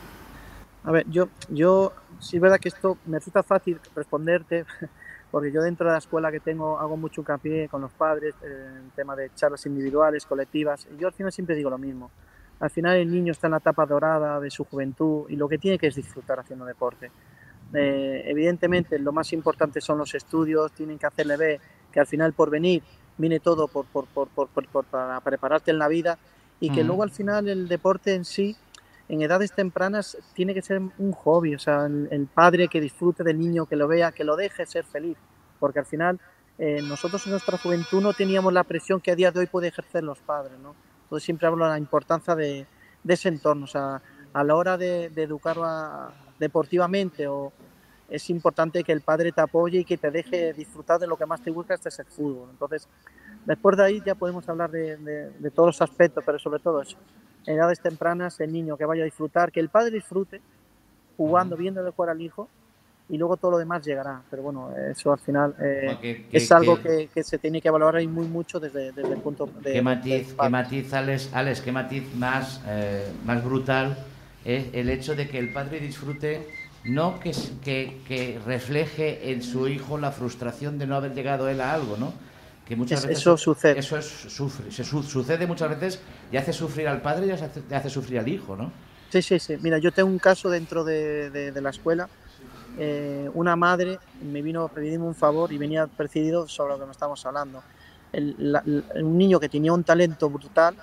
A 0.89 0.91
ver, 0.91 1.05
yo, 1.11 1.29
yo, 1.51 1.93
sí 2.19 2.37
es 2.37 2.41
verdad 2.43 2.59
que 2.59 2.71
esto 2.71 2.97
me 3.05 3.19
resulta 3.19 3.43
fácil 3.43 3.79
responderte, 3.95 4.65
porque 5.31 5.53
yo 5.53 5.61
dentro 5.61 5.85
de 5.87 5.93
la 5.93 5.99
escuela 5.99 6.33
que 6.33 6.41
tengo 6.41 6.79
hago 6.79 6.97
mucho 6.97 7.21
hincapié 7.21 7.69
con 7.69 7.83
los 7.83 7.93
padres, 7.93 8.35
eh, 8.43 8.47
en 8.79 8.91
tema 8.97 9.15
de 9.15 9.31
charlas 9.35 9.67
individuales, 9.67 10.25
colectivas, 10.25 10.87
y 10.91 10.99
yo 10.99 11.09
al 11.09 11.13
final 11.13 11.31
siempre 11.31 11.57
digo 11.57 11.69
lo 11.69 11.77
mismo. 11.77 12.11
Al 12.61 12.71
final 12.71 12.97
el 12.97 13.11
niño 13.13 13.33
está 13.33 13.49
en 13.49 13.51
la 13.51 13.59
etapa 13.59 13.85
dorada 13.85 14.41
de 14.41 14.51
su 14.51 14.65
juventud 14.65 15.27
y 15.29 15.37
lo 15.37 15.47
que 15.47 15.59
tiene 15.59 15.77
que 15.79 15.89
es 15.89 15.95
disfrutar 15.95 16.41
haciendo 16.41 16.65
deporte. 16.65 17.11
Eh, 17.75 18.23
evidentemente 18.25 18.99
lo 18.99 19.13
más 19.13 19.31
importante 19.35 19.83
son 19.83 19.99
los 19.99 20.15
estudios, 20.15 20.73
tienen 20.73 20.99
que 20.99 21.05
hacerle 21.05 21.37
ver 21.37 21.61
que 21.93 22.01
al 22.01 22.07
final 22.07 22.33
por 22.33 22.49
venir 22.49 22.83
viene 23.19 23.41
todo 23.41 23.69
por, 23.69 23.85
por, 23.85 24.07
por, 24.07 24.29
por- 24.29 24.49
por- 24.49 24.67
por- 24.69 24.85
para 24.87 25.21
prepararte 25.21 25.71
en 25.71 25.79
la 25.79 25.87
vida 25.89 26.19
y 26.61 26.71
que 26.71 26.81
Ujú. 26.81 26.87
luego 26.87 27.03
al 27.03 27.11
final 27.11 27.47
el 27.47 27.69
deporte 27.69 28.15
en 28.15 28.25
sí 28.25 28.57
en 29.09 29.23
edades 29.23 29.53
tempranas 29.53 30.17
tiene 30.35 30.55
que 30.55 30.63
ser 30.63 30.81
un 30.81 31.13
hobby, 31.13 31.55
o 31.55 31.59
sea, 31.59 31.87
el, 31.87 32.09
el 32.11 32.27
padre 32.27 32.69
que 32.69 32.81
disfrute 32.81 33.25
del 33.25 33.39
niño, 33.39 33.67
que 33.67 33.77
lo 33.77 33.89
vea, 33.89 34.13
que 34.13 34.25
lo 34.25 34.37
deje 34.37 34.67
ser 34.67 34.85
feliz, 34.85 35.17
porque 35.59 35.79
al 35.79 35.87
final 35.87 36.21
eh, 36.59 36.83
nosotros 36.83 37.25
en 37.27 37.33
nuestra 37.33 37.57
juventud 37.59 38.03
no 38.03 38.13
teníamos 38.13 38.53
la 38.53 38.65
presión 38.65 39.01
que 39.01 39.11
a 39.13 39.17
día 39.17 39.31
de 39.31 39.41
hoy 39.41 39.47
puede 39.47 39.69
ejercer 39.69 40.03
los 40.05 40.21
padres, 40.21 40.59
¿no? 40.59 40.75
Entonces 41.05 41.25
siempre 41.25 41.47
hablo 41.47 41.65
de 41.65 41.71
la 41.71 41.79
importancia 41.79 42.35
de, 42.35 42.67
de 43.03 43.15
ese 43.15 43.29
entorno, 43.29 43.65
o 43.65 43.69
sea, 43.69 44.03
a 44.33 44.45
la 44.45 44.55
hora 44.55 44.77
de, 44.77 45.09
de 45.11 45.23
educarlo 45.23 45.65
a- 45.65 46.13
deportivamente 46.39 47.27
o 47.27 47.53
es 48.09 48.31
importante 48.31 48.85
que 48.85 48.93
el 48.93 49.03
padre 49.03 49.33
te 49.33 49.41
apoye 49.41 49.81
y 49.81 49.85
que 49.85 49.99
te 49.99 50.11
deje 50.11 50.53
disfrutar 50.55 50.99
de 50.99 51.07
lo 51.07 51.17
que 51.17 51.27
más 51.27 51.43
te 51.43 51.51
gusta, 51.51 51.75
este 51.75 51.89
es 51.91 51.99
el 51.99 52.07
fútbol. 52.07 52.49
Entonces, 52.51 52.89
después 53.45 53.77
de 53.77 53.85
ahí 53.85 54.03
ya 54.05 54.15
podemos 54.15 54.49
hablar 54.49 54.71
de, 54.71 54.97
de- 54.99 55.31
de 55.31 55.51
todos 55.51 55.69
los 55.69 55.83
aspectos, 55.83 56.23
pero 56.25 56.39
sobre 56.39 56.61
todo 56.61 56.81
eso, 56.83 56.97
en 57.49 57.57
edades 57.59 57.81
tempranas, 57.81 58.39
el 58.41 58.53
niño 58.53 58.77
que 58.77 58.85
vaya 58.85 59.03
a 59.03 59.07
disfrutar, 59.07 59.51
que 59.51 59.61
el 59.61 59.71
padre 59.71 59.91
disfrute 59.91 60.41
jugando, 61.17 61.57
viéndole 61.57 61.91
jugar 61.91 62.11
al 62.11 62.21
hijo, 62.21 62.49
y 63.09 63.17
luego 63.17 63.37
todo 63.39 63.53
lo 63.53 63.59
demás 63.59 63.85
llegará. 63.85 64.23
Pero 64.31 64.43
bueno, 64.43 64.71
eso 64.91 65.13
al 65.13 65.19
final 65.19 65.55
eh, 65.61 66.27
es 66.31 66.53
algo 66.53 66.77
que- 66.77 66.83
que, 66.83 67.09
que 67.15 67.25
se 67.25 67.39
tiene 67.39 67.61
que 67.61 67.71
valorar 67.71 68.03
y 68.03 68.07
muy 68.07 68.27
mucho 68.27 68.61
desde, 68.61 68.93
desde 68.93 69.15
el 69.15 69.21
punto 69.21 69.47
de 69.65 69.73
¿Qué 69.73 69.83
matiz, 69.83 70.35
padre. 70.35 70.51
matiz 70.51 70.93
Alex, 70.93 71.31
Alex, 71.33 71.61
qué 71.63 71.73
matiz 71.73 72.15
más, 72.15 72.61
eh, 72.67 73.11
más 73.25 73.43
brutal 73.43 73.97
es 74.45 74.67
el 74.75 74.91
hecho 74.91 75.17
de 75.17 75.27
que 75.27 75.39
el 75.39 75.53
padre 75.53 75.81
disfrute, 75.81 76.47
no 76.85 77.19
que, 77.19 77.33
que, 77.65 78.01
que 78.07 78.39
refleje 78.47 79.33
en 79.33 79.43
su 79.43 79.69
hijo 79.69 79.99
la 79.99 80.13
frustración 80.13 80.79
de 80.79 80.87
no 80.87 80.95
haber 80.97 81.15
llegado 81.15 81.49
él 81.49 81.61
a 81.61 81.73
algo, 81.73 81.97
¿no? 81.97 82.13
Que 82.69 82.77
muchas 82.77 83.01
Es- 83.01 83.07
veces 83.07 83.23
eso 83.23 83.37
sucede. 83.39 83.79
Eso 83.79 83.97
es, 83.97 84.05
sufre, 84.07 84.71
se 84.71 84.85
su- 84.85 85.03
sucede 85.03 85.47
muchas 85.47 85.71
veces 85.71 86.01
y 86.31 86.37
hace 86.37 86.53
sufrir 86.53 86.87
al 86.87 87.01
padre 87.01 87.27
y 87.27 87.31
hace, 87.31 87.89
sufrir 87.89 88.19
al 88.19 88.29
hijo, 88.29 88.55
¿no? 88.57 88.71
Sí, 89.09 89.23
sí, 89.23 89.39
sí. 89.39 89.57
Mira, 89.63 89.79
yo 89.79 89.91
tengo 89.91 90.11
un 90.11 90.19
caso 90.19 90.51
dentro 90.51 90.85
de, 90.85 91.31
de- 91.31 91.51
de 91.51 91.61
la 91.63 91.71
escuela. 91.71 92.09
Eh, 92.79 93.29
una 93.33 93.57
madre 93.57 93.99
me 94.23 94.43
vino 94.43 94.65
a 94.65 94.69
pedirme 94.69 95.07
un 95.07 95.15
favor 95.15 95.51
y 95.51 95.57
venía 95.59 95.87
presidido 95.87 96.47
sobre 96.47 96.75
lo 96.75 96.81
que 96.81 96.87
nos 96.87 96.97
estamos 96.97 97.25
hablando. 97.25 97.63
El- 98.13 98.35
la- 98.39 98.63
la- 98.67 98.83
un 99.03 99.17
niño 99.17 99.41
que 99.41 99.49
tenía 99.49 99.73
un 99.73 99.83
talento 99.83 100.29
brutal 100.29 100.77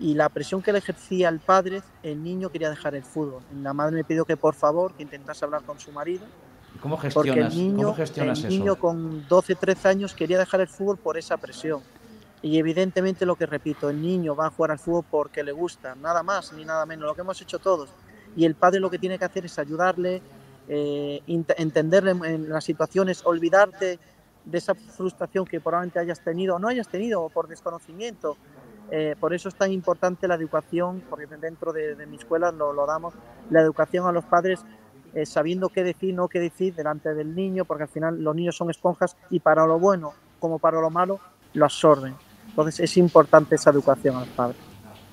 y 0.00 0.14
la 0.14 0.30
presión 0.30 0.62
que 0.62 0.72
le 0.72 0.78
ejercía 0.78 1.28
el 1.28 1.40
padre, 1.40 1.82
el 2.02 2.22
niño 2.22 2.48
quería 2.48 2.70
dejar 2.70 2.94
el 2.94 3.04
fútbol. 3.04 3.42
La 3.62 3.74
madre 3.74 3.96
me 3.96 4.04
pidió 4.04 4.24
que 4.24 4.38
por 4.38 4.54
favor 4.54 4.94
que 4.94 5.02
intentase 5.02 5.44
hablar 5.44 5.62
con 5.64 5.78
su 5.78 5.92
marido 5.92 6.24
¿Cómo 6.82 6.96
porque 6.96 7.30
gestionas, 7.30 7.52
el 7.54 7.58
niño, 7.58 7.76
¿cómo 7.76 7.94
gestionas 7.94 8.38
el 8.40 8.44
eso? 8.46 8.50
niño 8.58 8.76
con 8.76 9.26
12, 9.28 9.54
13 9.54 9.88
años 9.88 10.14
quería 10.14 10.38
dejar 10.38 10.60
el 10.60 10.68
fútbol 10.68 10.96
por 10.98 11.16
esa 11.18 11.36
presión. 11.36 11.80
Y 12.40 12.58
evidentemente 12.58 13.26
lo 13.26 13.34
que 13.34 13.46
repito, 13.46 13.90
el 13.90 14.00
niño 14.00 14.36
va 14.36 14.46
a 14.46 14.50
jugar 14.50 14.70
al 14.70 14.78
fútbol 14.78 15.04
porque 15.10 15.42
le 15.42 15.52
gusta, 15.52 15.94
nada 15.96 16.22
más 16.22 16.52
ni 16.52 16.64
nada 16.64 16.86
menos, 16.86 17.06
lo 17.06 17.14
que 17.14 17.22
hemos 17.22 17.40
hecho 17.42 17.58
todos. 17.58 17.90
Y 18.36 18.44
el 18.44 18.54
padre 18.54 18.78
lo 18.78 18.90
que 18.90 18.98
tiene 18.98 19.18
que 19.18 19.24
hacer 19.24 19.44
es 19.44 19.58
ayudarle, 19.58 20.22
eh, 20.68 21.20
entenderle 21.26 22.12
en- 22.12 22.24
en 22.24 22.48
las 22.48 22.62
situaciones, 22.64 23.22
olvidarte 23.26 23.98
de 24.44 24.58
esa 24.58 24.74
frustración 24.74 25.44
que 25.44 25.60
probablemente 25.60 25.98
hayas 25.98 26.20
tenido 26.20 26.56
o 26.56 26.58
no 26.58 26.68
hayas 26.68 26.88
tenido 26.88 27.22
o 27.22 27.28
por 27.28 27.48
desconocimiento. 27.48 28.36
Eh, 28.90 29.16
por 29.20 29.34
eso 29.34 29.48
es 29.48 29.54
tan 29.54 29.70
importante 29.72 30.26
la 30.28 30.36
educación, 30.36 31.02
porque 31.10 31.26
dentro 31.26 31.72
de, 31.72 31.94
de 31.94 32.06
mi 32.06 32.16
escuela 32.16 32.52
lo, 32.52 32.72
lo 32.72 32.86
damos, 32.86 33.12
la 33.50 33.60
educación 33.60 34.06
a 34.06 34.12
los 34.12 34.24
padres 34.24 34.60
eh, 35.14 35.26
sabiendo 35.26 35.68
qué 35.68 35.82
decir, 35.82 36.14
no 36.14 36.28
qué 36.28 36.40
decir 36.40 36.74
delante 36.74 37.14
del 37.14 37.34
niño, 37.34 37.64
porque 37.64 37.84
al 37.84 37.88
final 37.88 38.22
los 38.22 38.34
niños 38.34 38.56
son 38.56 38.70
esponjas 38.70 39.16
y 39.30 39.40
para 39.40 39.66
lo 39.66 39.78
bueno 39.78 40.12
como 40.38 40.58
para 40.58 40.80
lo 40.80 40.90
malo 40.90 41.18
lo 41.54 41.64
absorben. 41.64 42.14
Entonces 42.48 42.80
es 42.80 42.96
importante 42.96 43.54
esa 43.54 43.70
educación 43.70 44.16
a 44.16 44.20
los 44.20 44.28
padres. 44.28 44.56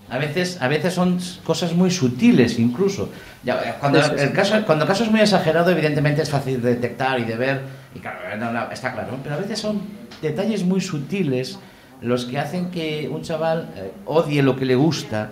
A 0.08 0.20
veces, 0.20 0.62
a 0.62 0.68
veces 0.68 0.94
son 0.94 1.18
cosas 1.44 1.74
muy 1.74 1.90
sutiles 1.90 2.60
incluso. 2.60 3.10
Eh, 3.46 3.54
cuando, 3.80 4.00
el 4.00 4.32
caso, 4.34 4.56
cuando 4.66 4.84
el 4.84 4.88
caso 4.88 5.04
es 5.04 5.10
muy 5.10 5.20
exagerado, 5.20 5.72
evidentemente 5.72 6.22
es 6.22 6.30
fácil 6.30 6.62
de 6.62 6.76
detectar 6.76 7.20
y 7.20 7.24
de 7.24 7.36
ver, 7.36 7.62
y 7.96 8.00
claro, 8.00 8.20
eh, 8.32 8.38
no, 8.38 8.52
no, 8.52 8.70
está 8.72 8.94
claro, 8.94 9.18
pero 9.24 9.36
a 9.36 9.40
veces 9.40 9.58
son 9.60 9.82
detalles 10.22 10.64
muy 10.64 10.80
sutiles 10.80 11.58
los 12.02 12.26
que 12.26 12.38
hacen 12.38 12.70
que 12.70 13.10
un 13.12 13.24
chaval 13.24 13.70
eh, 13.76 13.92
odie 14.06 14.44
lo 14.44 14.56
que 14.56 14.66
le 14.66 14.76
gusta, 14.76 15.32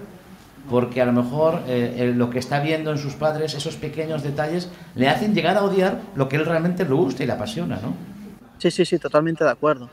porque 0.70 1.01
a 1.01 1.05
lo 1.05 1.13
mejor 1.13 1.62
eh, 1.67 2.13
lo 2.15 2.29
que 2.29 2.39
está 2.39 2.60
viendo 2.60 2.91
en 2.91 2.98
sus 2.98 3.15
padres, 3.15 3.53
esos 3.53 3.75
pequeños 3.75 4.24
detalles, 4.24 4.70
le 4.96 5.10
hacen 5.10 5.34
llegar 5.34 5.58
a 5.58 5.63
odiar 5.63 6.00
lo 6.15 6.29
que 6.29 6.38
él 6.38 6.46
realmente 6.46 6.84
le 6.86 6.93
gusta 6.93 7.24
y 7.24 7.25
le 7.25 7.34
apasiona, 7.34 7.79
¿no? 7.82 7.93
Sí, 8.58 8.72
sí, 8.72 8.86
sí, 8.86 8.98
totalmente 8.98 9.43
de 9.43 9.50
acuerdo. 9.50 9.89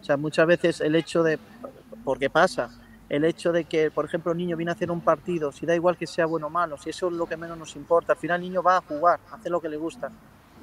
O 0.00 0.04
sea, 0.04 0.16
muchas 0.16 0.46
veces 0.46 0.80
el 0.80 0.94
hecho 0.94 1.22
de, 1.22 1.38
porque 2.04 2.30
pasa, 2.30 2.70
el 3.08 3.24
hecho 3.24 3.52
de 3.52 3.64
que, 3.64 3.90
por 3.90 4.04
ejemplo, 4.04 4.32
el 4.32 4.38
niño 4.38 4.56
viene 4.56 4.70
a 4.70 4.74
hacer 4.74 4.90
un 4.90 5.00
partido, 5.00 5.52
si 5.52 5.66
da 5.66 5.74
igual 5.74 5.96
que 5.96 6.06
sea 6.06 6.26
bueno 6.26 6.46
o 6.46 6.50
malo, 6.50 6.76
si 6.78 6.90
eso 6.90 7.08
es 7.08 7.14
lo 7.14 7.26
que 7.26 7.36
menos 7.36 7.58
nos 7.58 7.76
importa, 7.76 8.12
al 8.12 8.18
final 8.18 8.40
el 8.40 8.48
niño 8.48 8.62
va 8.62 8.78
a 8.78 8.80
jugar, 8.80 9.20
a 9.30 9.36
hacer 9.36 9.50
lo 9.50 9.60
que 9.60 9.68
le 9.68 9.76
gusta, 9.76 10.10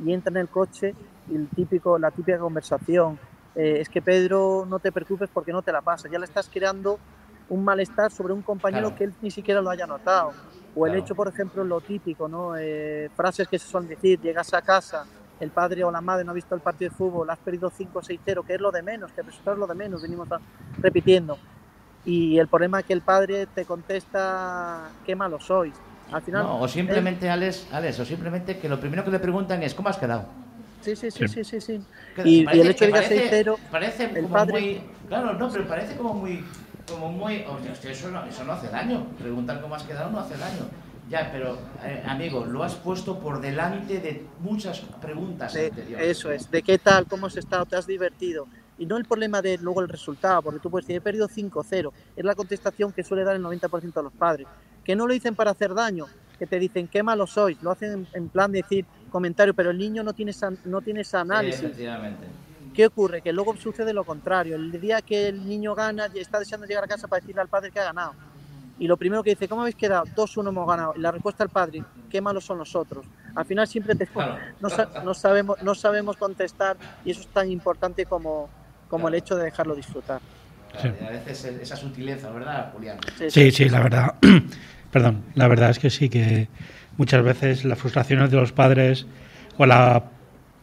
y 0.04 0.12
entra 0.12 0.32
en 0.32 0.38
el 0.38 0.50
coche 0.50 0.94
y 1.32 1.36
el 1.36 1.48
típico, 1.50 1.98
la 1.98 2.12
típica 2.12 2.38
conversación, 2.38 3.18
eh, 3.56 3.78
es 3.80 3.90
que 3.90 4.02
Pedro, 4.02 4.66
no 4.70 4.80
te 4.80 4.92
preocupes 4.92 5.30
porque 5.34 5.52
no 5.52 5.62
te 5.62 5.72
la 5.72 5.82
pasa, 5.82 6.10
ya 6.10 6.20
le 6.20 6.26
estás 6.26 6.50
creando 6.52 7.00
un 7.50 7.64
malestar 7.64 8.12
sobre 8.12 8.34
un 8.34 8.42
compañero 8.42 8.88
Claro. 8.90 8.96
que 8.98 9.04
él 9.06 9.14
ni 9.22 9.32
siquiera 9.32 9.62
lo 9.62 9.70
haya 9.70 9.86
notado. 9.86 10.32
O 10.76 10.86
el 10.86 10.92
Claro. 10.94 11.06
hecho, 11.06 11.16
por 11.16 11.28
ejemplo, 11.28 11.64
lo 11.64 11.80
típico, 11.82 12.28
¿no? 12.28 12.56
Eh, 12.58 13.10
frases 13.16 13.48
que 13.48 13.58
se 13.60 13.68
suelen 13.68 13.90
decir, 13.90 14.20
llegas 14.20 14.54
a 14.54 14.62
casa, 14.62 15.06
el 15.40 15.52
padre 15.52 15.84
o 15.84 15.92
la 15.92 16.02
madre 16.02 16.24
no 16.24 16.32
ha 16.32 16.34
visto 16.34 16.56
el 16.56 16.62
partido 16.62 16.90
de 16.92 16.96
fútbol, 16.98 17.30
has 17.30 17.38
perdido 17.40 17.70
5-6-0, 17.70 18.44
que 18.44 18.56
es 18.56 18.62
lo 18.62 18.72
de 18.72 18.82
menos, 18.82 19.12
que 19.12 19.22
el 19.22 19.28
resultado 19.28 19.56
es 19.56 19.60
lo 19.60 19.68
de 19.68 19.76
menos, 19.76 20.02
venimos 20.02 20.28
repitiendo. 20.80 21.38
Y 22.04 22.38
el 22.40 22.48
problema 22.48 22.80
es 22.82 22.86
que 22.86 22.94
el 22.94 23.02
padre 23.02 23.48
te 23.48 23.66
contesta, 23.66 24.90
qué 25.06 25.16
malo 25.16 25.40
sois. 25.40 25.74
Al 26.12 26.22
final, 26.22 26.44
No, 26.44 26.60
o 26.62 26.68
simplemente, 26.68 27.30
Alex, 27.30 27.68
Alex, 27.72 28.00
o 28.00 28.06
simplemente 28.06 28.60
que 28.60 28.70
lo 28.70 28.80
primero 28.80 29.04
que 29.04 29.12
le 29.12 29.20
preguntan 29.20 29.64
es, 29.64 29.74
¿cómo 29.74 29.90
has 29.90 29.98
quedado? 29.98 30.26
Sí, 30.82 30.96
sí, 30.96 31.10
sí, 31.10 31.28
sí, 31.28 31.44
sí. 31.44 31.60
sí. 31.62 31.82
Que 32.16 32.22
Y, 32.30 32.42
y 32.42 32.46
parece- 32.46 32.62
el 32.62 32.70
hecho 32.70 32.86
de 32.86 32.92
que 32.92 32.98
parece- 32.98 33.30
6-0, 33.30 33.58
parece 33.72 34.04
el 34.06 34.22
como 34.24 34.30
padre- 34.36 34.52
muy 34.54 34.82
claro 35.08 35.34
no 35.34 35.50
pero 35.52 35.68
parece 35.68 35.96
como 35.98 36.14
muy 36.14 36.46
como 36.90 37.12
muy 37.12 37.44
hostia, 37.48 37.92
eso 37.92 38.10
no, 38.12 38.24
eso 38.26 38.44
no 38.44 38.54
hace 38.54 38.68
daño 38.70 39.06
preguntar 39.20 39.62
cómo 39.62 39.76
has 39.76 39.84
quedado 39.84 40.12
no 40.12 40.20
hace 40.20 40.38
daño 40.38 40.66
ya 41.10 41.30
pero 41.32 41.58
eh, 41.84 42.04
amigo 42.06 42.46
lo 42.46 42.64
has 42.64 42.76
puesto 42.76 43.20
por 43.20 43.40
delante 43.42 44.00
de 44.00 44.26
muchas 44.40 44.80
preguntas 45.02 45.54
de- 45.54 45.68
anteriores 45.68 46.08
eso 46.10 46.32
es, 46.32 46.50
de 46.50 46.62
qué 46.64 46.78
tal, 46.78 47.06
cómo 47.08 47.28
has 47.28 47.38
estado, 47.38 47.66
te 47.66 47.76
has 47.76 47.86
divertido. 47.86 48.48
Y 48.78 48.86
no 48.86 48.98
el 48.98 49.06
problema 49.06 49.42
de 49.42 49.58
luego 49.58 49.80
el 49.82 49.88
resultado, 49.88 50.42
porque 50.44 50.60
tú 50.60 50.70
puedes 50.70 50.86
decir, 50.86 50.98
he 50.98 51.02
perdido 51.02 51.28
5-0. 51.30 51.94
Es 52.16 52.26
la 52.26 52.36
contestación 52.36 52.92
que 52.92 53.04
suele 53.04 53.24
dar 53.24 53.36
el 53.38 53.42
90% 53.42 54.02
de 54.02 54.04
los 54.04 54.14
padres. 54.14 54.48
Que 54.84 54.96
no 54.98 55.08
lo 55.08 55.14
dicen 55.14 55.34
para 55.36 55.52
hacer 55.52 55.74
daño, 55.74 56.08
que 56.38 56.46
te 56.46 56.60
dicen, 56.60 56.90
qué 56.90 57.02
malo 57.02 57.26
sois. 57.26 57.62
Lo 57.62 57.72
hacen 57.72 57.92
en, 57.94 58.08
en 58.14 58.30
plan 58.30 58.52
de 58.52 58.64
decir 58.64 58.86
comentario, 59.10 59.54
pero 59.54 59.70
el 59.72 59.78
niño 59.78 60.04
no 60.04 60.12
tiene 60.14 60.32
esa, 60.32 60.52
no 60.66 60.82
tiene 60.82 61.02
ese 61.02 61.12
Sí, 61.12 61.18
análisis. 61.18 61.62
¿Qué 62.76 62.88
ocurre? 62.88 63.22
Que 63.22 63.32
luego 63.32 63.56
sucede 63.56 63.94
lo 63.94 64.04
contrario. 64.04 64.56
El 64.56 64.72
día 64.82 65.02
que 65.02 65.30
el 65.30 65.48
niño 65.48 65.74
gana, 65.76 66.08
está 66.14 66.40
deseando 66.40 66.68
llegar 66.68 66.84
a 66.84 66.88
casa 66.88 67.08
para 67.08 67.22
decirle 67.22 67.42
al 67.42 67.48
padre 67.48 67.72
que 67.72 67.80
ha 67.80 67.86
ganado. 67.86 68.14
Y 68.78 68.88
lo 68.88 68.98
primero 68.98 69.24
que 69.24 69.30
dice, 69.30 69.48
¿cómo 69.48 69.62
habéis 69.62 69.78
quedado? 69.78 70.04
2-1 70.16 70.50
hemos 70.50 70.68
ganado. 70.68 70.94
Y 70.98 71.00
la 71.00 71.12
respuesta 71.12 71.44
al 71.44 71.50
padre, 71.50 71.84
qué 72.10 72.20
malos 72.20 72.44
son 72.44 72.58
nosotros. 72.58 73.06
Al 73.34 73.46
final 73.46 73.68
siempre 73.68 73.96
te, 73.96 74.06
Claro. 74.08 74.38
no, 74.60 74.70
sa- 74.70 74.90
no 75.04 75.14
sabemos, 75.14 75.62
no 75.64 75.74
sabemos 75.76 76.18
contestar 76.18 76.76
y 77.06 77.12
eso 77.12 77.22
es 77.22 77.28
tan 77.28 77.50
importante 77.50 78.06
como, 78.06 78.50
como 78.90 79.08
el 79.08 79.16
hecho 79.16 79.36
de 79.38 79.46
dejarlo 79.46 79.76
disfrutar. 79.76 80.20
Y 80.84 81.06
a 81.06 81.10
veces 81.10 81.46
esa 81.46 81.78
sutileza 81.78 82.30
verdad 82.32 82.72
Julián 82.74 82.98
Sí, 83.30 83.52
sí, 83.52 83.70
la 83.70 83.80
verdad. 83.82 84.16
Perdón, 84.92 85.24
la 85.36 85.48
verdad 85.48 85.70
es 85.70 85.80
que 85.80 85.90
sí, 85.90 86.10
que 86.10 86.50
muchas 86.98 87.24
veces 87.24 87.64
las 87.64 87.80
frustraciones 87.80 88.30
de 88.32 88.38
los 88.38 88.52
padres 88.52 89.06
o 89.58 89.66
la 89.66 90.04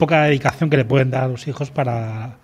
poca 0.03 0.25
dedicación 0.25 0.69
que 0.69 0.77
le 0.77 0.85
pueden 0.85 1.11
dar 1.13 1.23
a 1.23 1.29
los 1.29 1.47
hijos 1.47 1.71
para, 1.71 2.35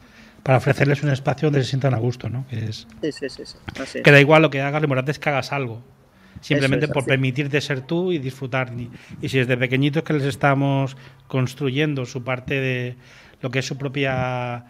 para 0.44 0.58
ofrecerles 0.58 1.02
un 1.02 1.10
espacio 1.10 1.46
donde 1.46 1.64
se 1.64 1.70
sientan 1.70 1.92
a 1.92 1.98
gusto, 1.98 2.28
¿no? 2.28 2.46
Que 2.46 2.66
es 2.66 2.86
Sí, 3.02 3.10
sí, 3.10 3.28
sí. 3.28 3.42
sí. 3.44 3.56
Así 3.82 3.98
es. 3.98 4.04
que 4.04 4.12
da 4.12 4.20
igual 4.20 4.42
lo 4.42 4.50
que 4.50 4.60
hagas, 4.60 4.80
lo 4.80 4.86
importante 4.86 5.10
es 5.10 5.18
que 5.18 5.28
hagas 5.28 5.50
algo. 5.50 5.82
Simplemente 6.40 6.86
es, 6.86 6.92
por 6.92 7.04
permitirte 7.04 7.60
ser 7.60 7.80
tú 7.80 8.12
y 8.12 8.18
disfrutar. 8.18 8.72
Y, 8.78 8.88
y 9.20 9.28
si 9.28 9.38
desde 9.38 9.56
pequeñitos 9.56 10.04
que 10.04 10.12
les 10.12 10.22
estamos 10.22 10.96
construyendo 11.26 12.06
su 12.06 12.22
parte 12.22 12.60
de 12.60 12.94
lo 13.42 13.50
que 13.50 13.58
es 13.58 13.66
su 13.66 13.76
propia 13.76 14.64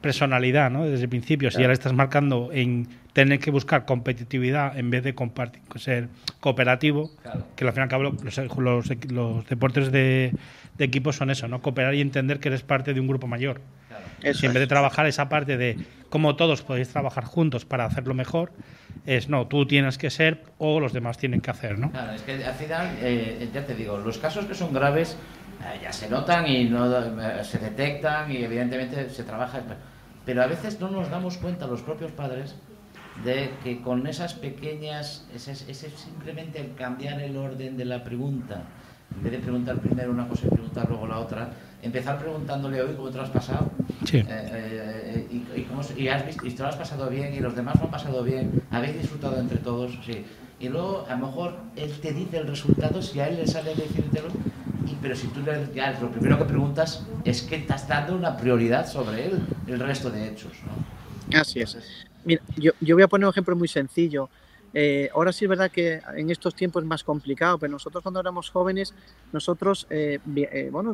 personalidad, 0.00 0.70
¿no? 0.70 0.86
Desde 0.86 1.02
el 1.04 1.10
principio, 1.10 1.50
si 1.50 1.60
ya 1.60 1.66
le 1.66 1.74
estás 1.74 1.92
marcando 1.92 2.48
en 2.50 2.88
tener 3.12 3.38
que 3.40 3.50
buscar 3.50 3.84
competitividad 3.86 4.78
en 4.78 4.90
vez 4.90 5.02
de 5.02 5.14
compartir, 5.14 5.62
ser 5.76 6.08
cooperativo, 6.40 7.10
Claro. 7.22 7.44
que 7.56 7.64
al 7.66 7.72
fin 7.72 7.80
y 7.80 7.84
al 7.84 7.88
cabo 7.88 8.02
los, 8.04 8.22
los, 8.22 9.10
los 9.10 9.46
deportes 9.48 9.90
de, 9.92 10.32
de 10.78 10.84
equipo 10.84 11.12
son 11.12 11.30
eso, 11.30 11.48
¿no? 11.48 11.60
Cooperar 11.60 11.94
y 11.94 12.00
entender 12.00 12.38
que 12.40 12.48
eres 12.48 12.62
parte 12.62 12.94
de 12.94 13.00
un 13.00 13.08
grupo 13.08 13.26
mayor. 13.26 13.60
claro. 13.88 14.04
Eso 14.22 14.40
Si 14.40 14.46
en 14.46 14.52
vez 14.52 14.60
de 14.60 14.66
trabajar 14.66 15.06
esa 15.06 15.28
parte 15.28 15.56
de 15.56 15.76
cómo 16.08 16.36
todos 16.36 16.62
podéis 16.62 16.88
trabajar 16.88 17.24
juntos 17.24 17.64
para 17.64 17.84
hacerlo 17.84 18.14
mejor, 18.14 18.52
es 19.06 19.28
no, 19.28 19.46
tú 19.46 19.66
tienes 19.66 19.98
que 19.98 20.10
ser 20.10 20.42
o 20.58 20.78
los 20.80 20.92
demás 20.92 21.16
tienen 21.18 21.40
que 21.40 21.50
hacer, 21.50 21.78
¿no? 21.78 21.90
Claro, 21.90 22.12
es 22.12 22.22
que 22.22 22.44
al 22.44 22.54
final, 22.54 22.96
eh, 23.00 23.48
ya 23.52 23.64
te 23.64 23.74
digo, 23.74 23.98
los 23.98 24.18
casos 24.18 24.44
que 24.46 24.54
son 24.54 24.72
graves 24.72 25.16
eh, 25.62 25.80
ya 25.82 25.92
se 25.92 26.08
notan 26.08 26.46
y 26.46 26.64
no 26.64 26.86
eh, 26.86 27.44
se 27.44 27.58
detectan 27.58 28.30
y 28.30 28.38
evidentemente 28.44 29.08
se 29.10 29.24
trabaja, 29.24 29.60
pero 30.26 30.42
a 30.42 30.46
veces 30.46 30.78
no 30.80 30.90
nos 30.90 31.10
damos 31.10 31.38
cuenta 31.38 31.66
los 31.66 31.82
propios 31.82 32.12
padres 32.12 32.54
de 33.24 33.50
que 33.62 33.80
con 33.82 34.06
esas 34.06 34.34
pequeñas, 34.34 35.26
ese, 35.34 35.52
ese 35.52 35.90
simplemente 35.90 36.60
el 36.60 36.74
cambiar 36.74 37.20
el 37.20 37.36
orden 37.36 37.76
de 37.76 37.84
la 37.84 38.02
pregunta, 38.02 38.62
en 39.16 39.22
vez 39.22 39.32
de 39.32 39.38
preguntar 39.38 39.76
primero 39.78 40.10
una 40.10 40.28
cosa 40.28 40.46
y 40.46 40.50
preguntar 40.50 40.88
luego 40.88 41.06
la 41.06 41.18
otra, 41.18 41.50
empezar 41.82 42.18
preguntándole 42.18 42.80
hoy 42.80 42.94
cómo 42.94 43.10
te 43.10 43.16
lo 43.16 43.22
has 43.24 43.30
pasado, 43.30 43.70
Sí. 44.04 44.18
eh, 44.18 44.24
eh, 44.28 45.28
y, 45.30 45.60
y 45.60 45.64
cómo 45.64 45.82
y 45.96 46.08
has 46.08 46.24
visto, 46.24 46.46
y 46.46 46.50
te 46.52 46.62
lo 46.62 46.68
has 46.68 46.76
pasado 46.76 47.10
bien 47.10 47.34
y 47.34 47.40
los 47.40 47.54
demás 47.54 47.76
lo 47.78 47.84
han 47.86 47.90
pasado 47.90 48.22
bien, 48.22 48.62
habéis 48.70 48.98
disfrutado 48.98 49.38
entre 49.38 49.58
todos, 49.58 49.92
sí. 50.06 50.24
Y 50.58 50.68
luego 50.68 51.06
a 51.08 51.16
lo 51.16 51.26
mejor 51.26 51.56
él 51.76 51.90
te 52.00 52.12
dice 52.12 52.38
el 52.38 52.46
resultado 52.46 53.02
si 53.02 53.18
a 53.20 53.28
él 53.28 53.36
le 53.36 53.46
sale 53.46 53.74
decírtelo, 53.74 54.28
y, 54.86 54.94
pero 55.02 55.14
si 55.16 55.26
tú 55.28 55.40
le, 55.40 55.68
ya 55.74 55.98
lo 56.00 56.10
primero 56.10 56.38
que 56.38 56.44
preguntas 56.44 57.04
es 57.24 57.42
que 57.42 57.56
estás 57.56 57.86
dando 57.88 58.14
una 58.14 58.36
prioridad 58.36 58.86
sobre 58.86 59.26
él, 59.26 59.40
el 59.66 59.80
resto 59.80 60.10
de 60.10 60.28
hechos, 60.28 60.52
¿no? 60.66 60.99
Así 61.34 61.60
es. 61.60 61.76
Mira, 62.24 62.42
yo, 62.56 62.72
yo 62.80 62.96
voy 62.96 63.02
a 63.02 63.08
poner 63.08 63.26
un 63.26 63.30
ejemplo 63.30 63.56
muy 63.56 63.68
sencillo. 63.68 64.28
Eh, 64.72 65.10
ahora 65.14 65.32
sí 65.32 65.44
es 65.46 65.48
verdad 65.48 65.70
que 65.70 66.00
en 66.16 66.30
estos 66.30 66.54
tiempos 66.54 66.82
es 66.82 66.88
más 66.88 67.02
complicado, 67.02 67.58
pero 67.58 67.72
nosotros 67.72 68.02
cuando 68.02 68.20
éramos 68.20 68.50
jóvenes, 68.50 68.94
nosotros, 69.32 69.86
eh, 69.90 70.20
eh, 70.36 70.68
bueno, 70.70 70.92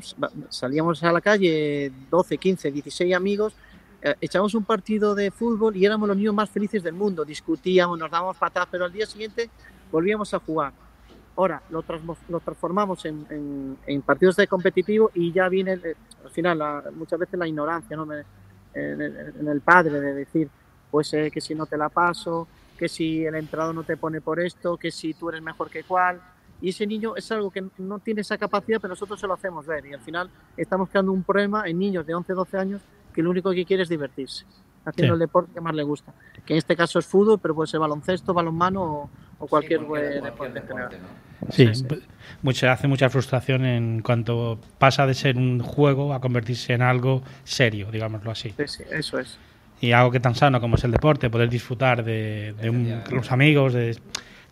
salíamos 0.48 1.02
a 1.02 1.12
la 1.12 1.20
calle 1.20 1.92
12, 2.10 2.38
15, 2.38 2.70
16 2.70 3.14
amigos, 3.14 3.52
eh, 4.00 4.14
echábamos 4.20 4.54
un 4.54 4.64
partido 4.64 5.14
de 5.14 5.30
fútbol 5.30 5.76
y 5.76 5.84
éramos 5.84 6.08
los 6.08 6.16
niños 6.16 6.34
más 6.34 6.48
felices 6.48 6.82
del 6.82 6.94
mundo, 6.94 7.24
discutíamos, 7.24 7.98
nos 7.98 8.10
dábamos 8.10 8.36
patadas, 8.38 8.68
pero 8.70 8.86
al 8.86 8.92
día 8.92 9.04
siguiente 9.04 9.50
volvíamos 9.92 10.32
a 10.32 10.38
jugar. 10.38 10.72
Ahora 11.36 11.60
lo, 11.68 11.84
lo 12.30 12.40
transformamos 12.40 13.04
en, 13.04 13.26
en- 13.28 13.76
en 13.86 14.00
partidos 14.00 14.36
de 14.36 14.46
competitivo 14.46 15.10
y 15.12 15.32
ya 15.32 15.50
viene, 15.50 15.74
eh, 15.74 15.94
al 16.24 16.30
final, 16.30 16.58
la- 16.58 16.84
muchas 16.94 17.18
veces 17.18 17.38
la 17.38 17.46
ignorancia 17.46 17.94
¿no? 17.94 18.06
Me- 18.06 18.22
en, 18.76 19.00
el, 19.00 19.34
en 19.40 19.48
el 19.48 19.60
padre 19.60 20.00
de 20.00 20.14
decir, 20.14 20.48
pues 20.90 21.12
eh, 21.14 21.30
que 21.32 21.40
si 21.40 21.54
no 21.54 21.66
te 21.66 21.76
la 21.76 21.88
paso, 21.88 22.48
que 22.76 22.88
si 22.88 23.24
el 23.24 23.34
entrado 23.34 23.72
no 23.72 23.82
te 23.84 23.96
pone 23.96 24.20
por 24.20 24.40
esto, 24.40 24.76
que 24.76 24.90
si 24.90 25.14
tú 25.14 25.28
eres 25.28 25.42
mejor 25.42 25.70
que 25.70 25.82
cual. 25.82 26.20
Y 26.60 26.70
ese 26.70 26.86
niño 26.86 27.16
es 27.16 27.30
algo 27.32 27.50
que 27.50 27.64
no 27.78 27.98
tiene 27.98 28.22
esa 28.22 28.38
capacidad, 28.38 28.80
pero 28.80 28.92
nosotros 28.92 29.20
se 29.20 29.26
lo 29.26 29.34
hacemos 29.34 29.66
ver. 29.66 29.84
Y 29.86 29.92
al 29.92 30.00
final 30.00 30.30
estamos 30.56 30.88
creando 30.88 31.12
un 31.12 31.22
problema 31.22 31.68
en 31.68 31.78
niños 31.78 32.06
de 32.06 32.14
11, 32.14 32.32
12 32.32 32.58
años 32.58 32.82
que 33.14 33.22
lo 33.22 33.30
único 33.30 33.50
que 33.50 33.64
quiere 33.64 33.82
es 33.82 33.88
divertirse, 33.88 34.44
haciendo 34.86 35.14
Sí. 35.14 35.16
el 35.16 35.18
deporte 35.18 35.52
que 35.52 35.60
más 35.60 35.74
le 35.74 35.82
gusta. 35.82 36.12
Que 36.44 36.54
en 36.54 36.58
este 36.58 36.74
caso 36.76 36.98
es 36.98 37.06
fútbol, 37.06 37.38
pero 37.40 37.54
puede 37.54 37.66
ser 37.66 37.80
baloncesto, 37.80 38.32
balonmano 38.32 38.82
o, 38.82 39.10
o 39.40 39.46
cualquier, 39.46 39.80
Sí, 39.80 39.84
eh, 39.84 39.88
cualquier 39.88 40.22
deporte 40.22 40.58
en 40.60 40.66
general. 40.66 40.90
¿no? 41.02 41.52
Sí, 41.52 41.74
Sí, 41.74 41.84
mucha- 42.42 42.72
hace 42.72 42.88
mucha 42.88 43.10
frustración 43.10 43.64
en 43.66 44.00
cuanto 44.02 44.58
pasa 44.78 45.06
de 45.06 45.12
ser 45.14 45.36
un 45.36 45.60
juego 45.60 46.14
a 46.14 46.20
convertirse 46.20 46.72
en 46.72 46.82
algo 46.82 47.22
serio, 47.44 47.90
digámoslo 47.92 48.30
así. 48.30 48.54
Sí, 48.56 48.64
sí, 48.66 48.82
eso 48.90 49.18
es. 49.18 49.38
Y 49.80 49.92
algo 49.92 50.10
que 50.10 50.20
tan 50.20 50.34
sano 50.34 50.58
como 50.60 50.76
es 50.76 50.84
el 50.84 50.92
deporte, 50.92 51.28
poder 51.28 51.50
disfrutar 51.50 52.02
de, 52.02 52.54
de 52.60 52.70
un- 52.70 53.02
los 53.10 53.30
amigos, 53.30 53.74
de, 53.74 53.98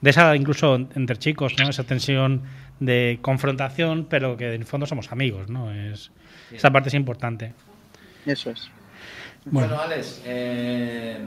de 0.02 0.10
esa 0.10 0.36
incluso 0.36 0.74
entre 0.74 1.16
chicos, 1.16 1.54
¿no? 1.58 1.70
Esa 1.70 1.84
tensión 1.84 2.42
de 2.80 3.18
confrontación, 3.22 4.06
pero 4.10 4.36
que 4.36 4.48
en 4.54 4.60
el 4.60 4.66
fondo 4.66 4.84
somos 4.84 5.10
amigos, 5.12 5.48
¿no? 5.48 5.72
Es, 5.72 6.10
esa 6.52 6.70
parte 6.70 6.88
es 6.90 6.94
importante. 6.94 7.54
Eso 8.26 8.50
es. 8.50 8.70
Bueno, 9.46 9.78
Alex, 9.78 10.22
eh, 10.24 11.18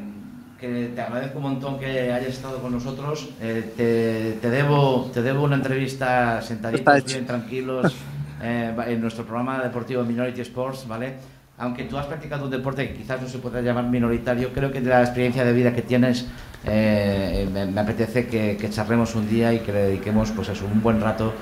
que 0.59 0.91
te 0.95 1.01
agradezco 1.01 1.37
un 1.37 1.43
montón 1.43 1.79
que 1.79 2.11
hayas 2.11 2.29
estado 2.29 2.59
con 2.59 2.71
nosotros. 2.71 3.29
Eh, 3.41 3.73
te, 3.77 4.39
te 4.41 4.49
debo, 4.49 5.11
te 5.13 5.21
debo 5.21 5.43
una 5.43 5.55
entrevista 5.55 6.41
sentaditos, 6.41 7.05
bien 7.05 7.25
tranquilos, 7.25 7.95
eh, 8.41 8.75
en 8.87 9.01
nuestro 9.01 9.23
programa 9.23 9.61
deportivo 9.61 10.03
Minority 10.03 10.41
Sports, 10.41 10.87
¿vale? 10.87 11.15
Aunque 11.59 11.83
tú 11.83 11.97
has 11.97 12.05
practicado 12.05 12.45
un 12.45 12.51
deporte 12.51 12.87
que 12.87 12.95
quizás 12.95 13.21
no 13.21 13.27
se 13.27 13.39
pueda 13.39 13.61
llamar 13.61 13.85
minoritario, 13.85 14.51
creo 14.53 14.71
que 14.71 14.81
de 14.81 14.89
la 14.89 15.01
experiencia 15.01 15.43
de 15.43 15.53
vida 15.53 15.73
que 15.73 15.81
tienes, 15.81 16.27
eh, 16.65 17.47
me, 17.51 17.65
me 17.65 17.81
apetece 17.81 18.27
que, 18.27 18.57
que 18.57 18.69
charlemos 18.69 19.15
un 19.15 19.27
día 19.27 19.53
y 19.53 19.59
que 19.59 19.71
le 19.71 19.79
dediquemos 19.79 20.31
pues 20.31 20.49
eso, 20.49 20.65
un 20.65 20.81
buen 20.81 21.01
rato 21.01 21.33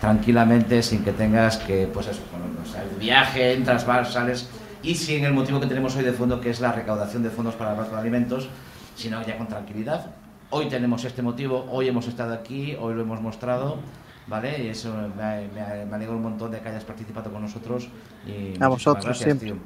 tranquilamente 0.00 0.82
sin 0.82 1.04
que 1.04 1.12
tengas 1.12 1.58
que, 1.58 1.88
pues 1.92 2.08
eso, 2.08 2.20
bueno, 2.30 2.46
o 2.62 2.66
sea, 2.70 2.82
el 2.82 2.98
viaje, 2.98 3.54
entras, 3.54 3.86
vas, 3.86 4.12
sales, 4.12 4.48
y 4.82 4.94
sin 4.94 5.24
el 5.24 5.32
motivo 5.32 5.60
que 5.60 5.66
tenemos 5.66 5.94
hoy 5.96 6.04
de 6.04 6.12
fondo, 6.12 6.40
que 6.40 6.50
es 6.50 6.60
la 6.60 6.72
recaudación 6.72 7.22
de 7.22 7.30
fondos 7.30 7.54
para 7.54 7.72
el 7.72 7.78
Banco 7.78 7.94
de 7.94 8.00
Alimentos, 8.00 8.48
sino 8.96 9.24
ya 9.24 9.38
con 9.38 9.46
tranquilidad. 9.46 10.06
Hoy 10.50 10.68
tenemos 10.68 11.04
este 11.04 11.22
motivo, 11.22 11.66
hoy 11.70 11.88
hemos 11.88 12.08
estado 12.08 12.34
aquí, 12.34 12.76
hoy 12.78 12.94
lo 12.94 13.02
hemos 13.02 13.20
mostrado, 13.20 13.78
¿vale? 14.26 14.64
Y 14.64 14.68
eso 14.68 14.92
me, 15.16 15.48
me, 15.48 15.86
me 15.86 15.94
alegra 15.94 16.14
un 16.14 16.22
montón 16.22 16.50
de 16.50 16.60
que 16.60 16.68
hayas 16.68 16.84
participado 16.84 17.30
con 17.30 17.42
nosotros. 17.42 17.88
Y 18.26 18.30
muchísimas 18.30 18.68
vosotros, 18.68 19.04
gracias, 19.04 19.24
siempre. 19.24 19.48
tío. 19.52 19.58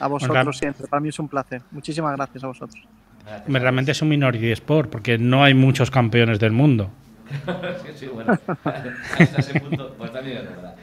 A 0.00 0.08
vosotros 0.08 0.58
siempre. 0.58 0.86
Para 0.88 1.00
mí 1.00 1.08
es 1.08 1.18
un 1.18 1.28
placer. 1.28 1.62
Muchísimas 1.70 2.16
gracias 2.16 2.44
a 2.44 2.48
vosotros. 2.48 2.82
Gracias, 3.24 3.62
Realmente 3.62 3.92
es 3.92 4.02
un 4.02 4.08
minority 4.08 4.50
sport, 4.50 4.90
porque 4.90 5.16
no 5.16 5.44
hay 5.44 5.54
muchos 5.54 5.90
campeones 5.90 6.40
del 6.40 6.52
mundo. 6.52 6.90
sí, 7.86 7.92
sí, 7.94 8.06
bueno, 8.08 8.32
hasta 8.64 9.38
ese 9.38 9.60
punto, 9.60 9.94
pues 9.96 10.12
también 10.12 10.38
es 10.38 10.44
verdad. 10.44 10.74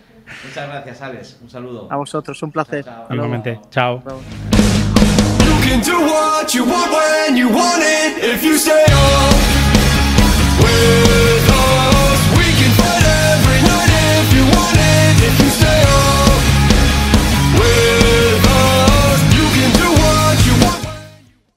Muchas 0.45 0.67
gracias, 0.69 1.01
Alex. 1.01 1.37
Un 1.41 1.49
saludo. 1.49 1.87
A 1.91 1.97
vosotros, 1.97 2.41
un 2.43 2.51
placer. 2.51 2.85
Chao, 2.85 3.07
chao. 3.69 4.01
Chao. 4.03 4.19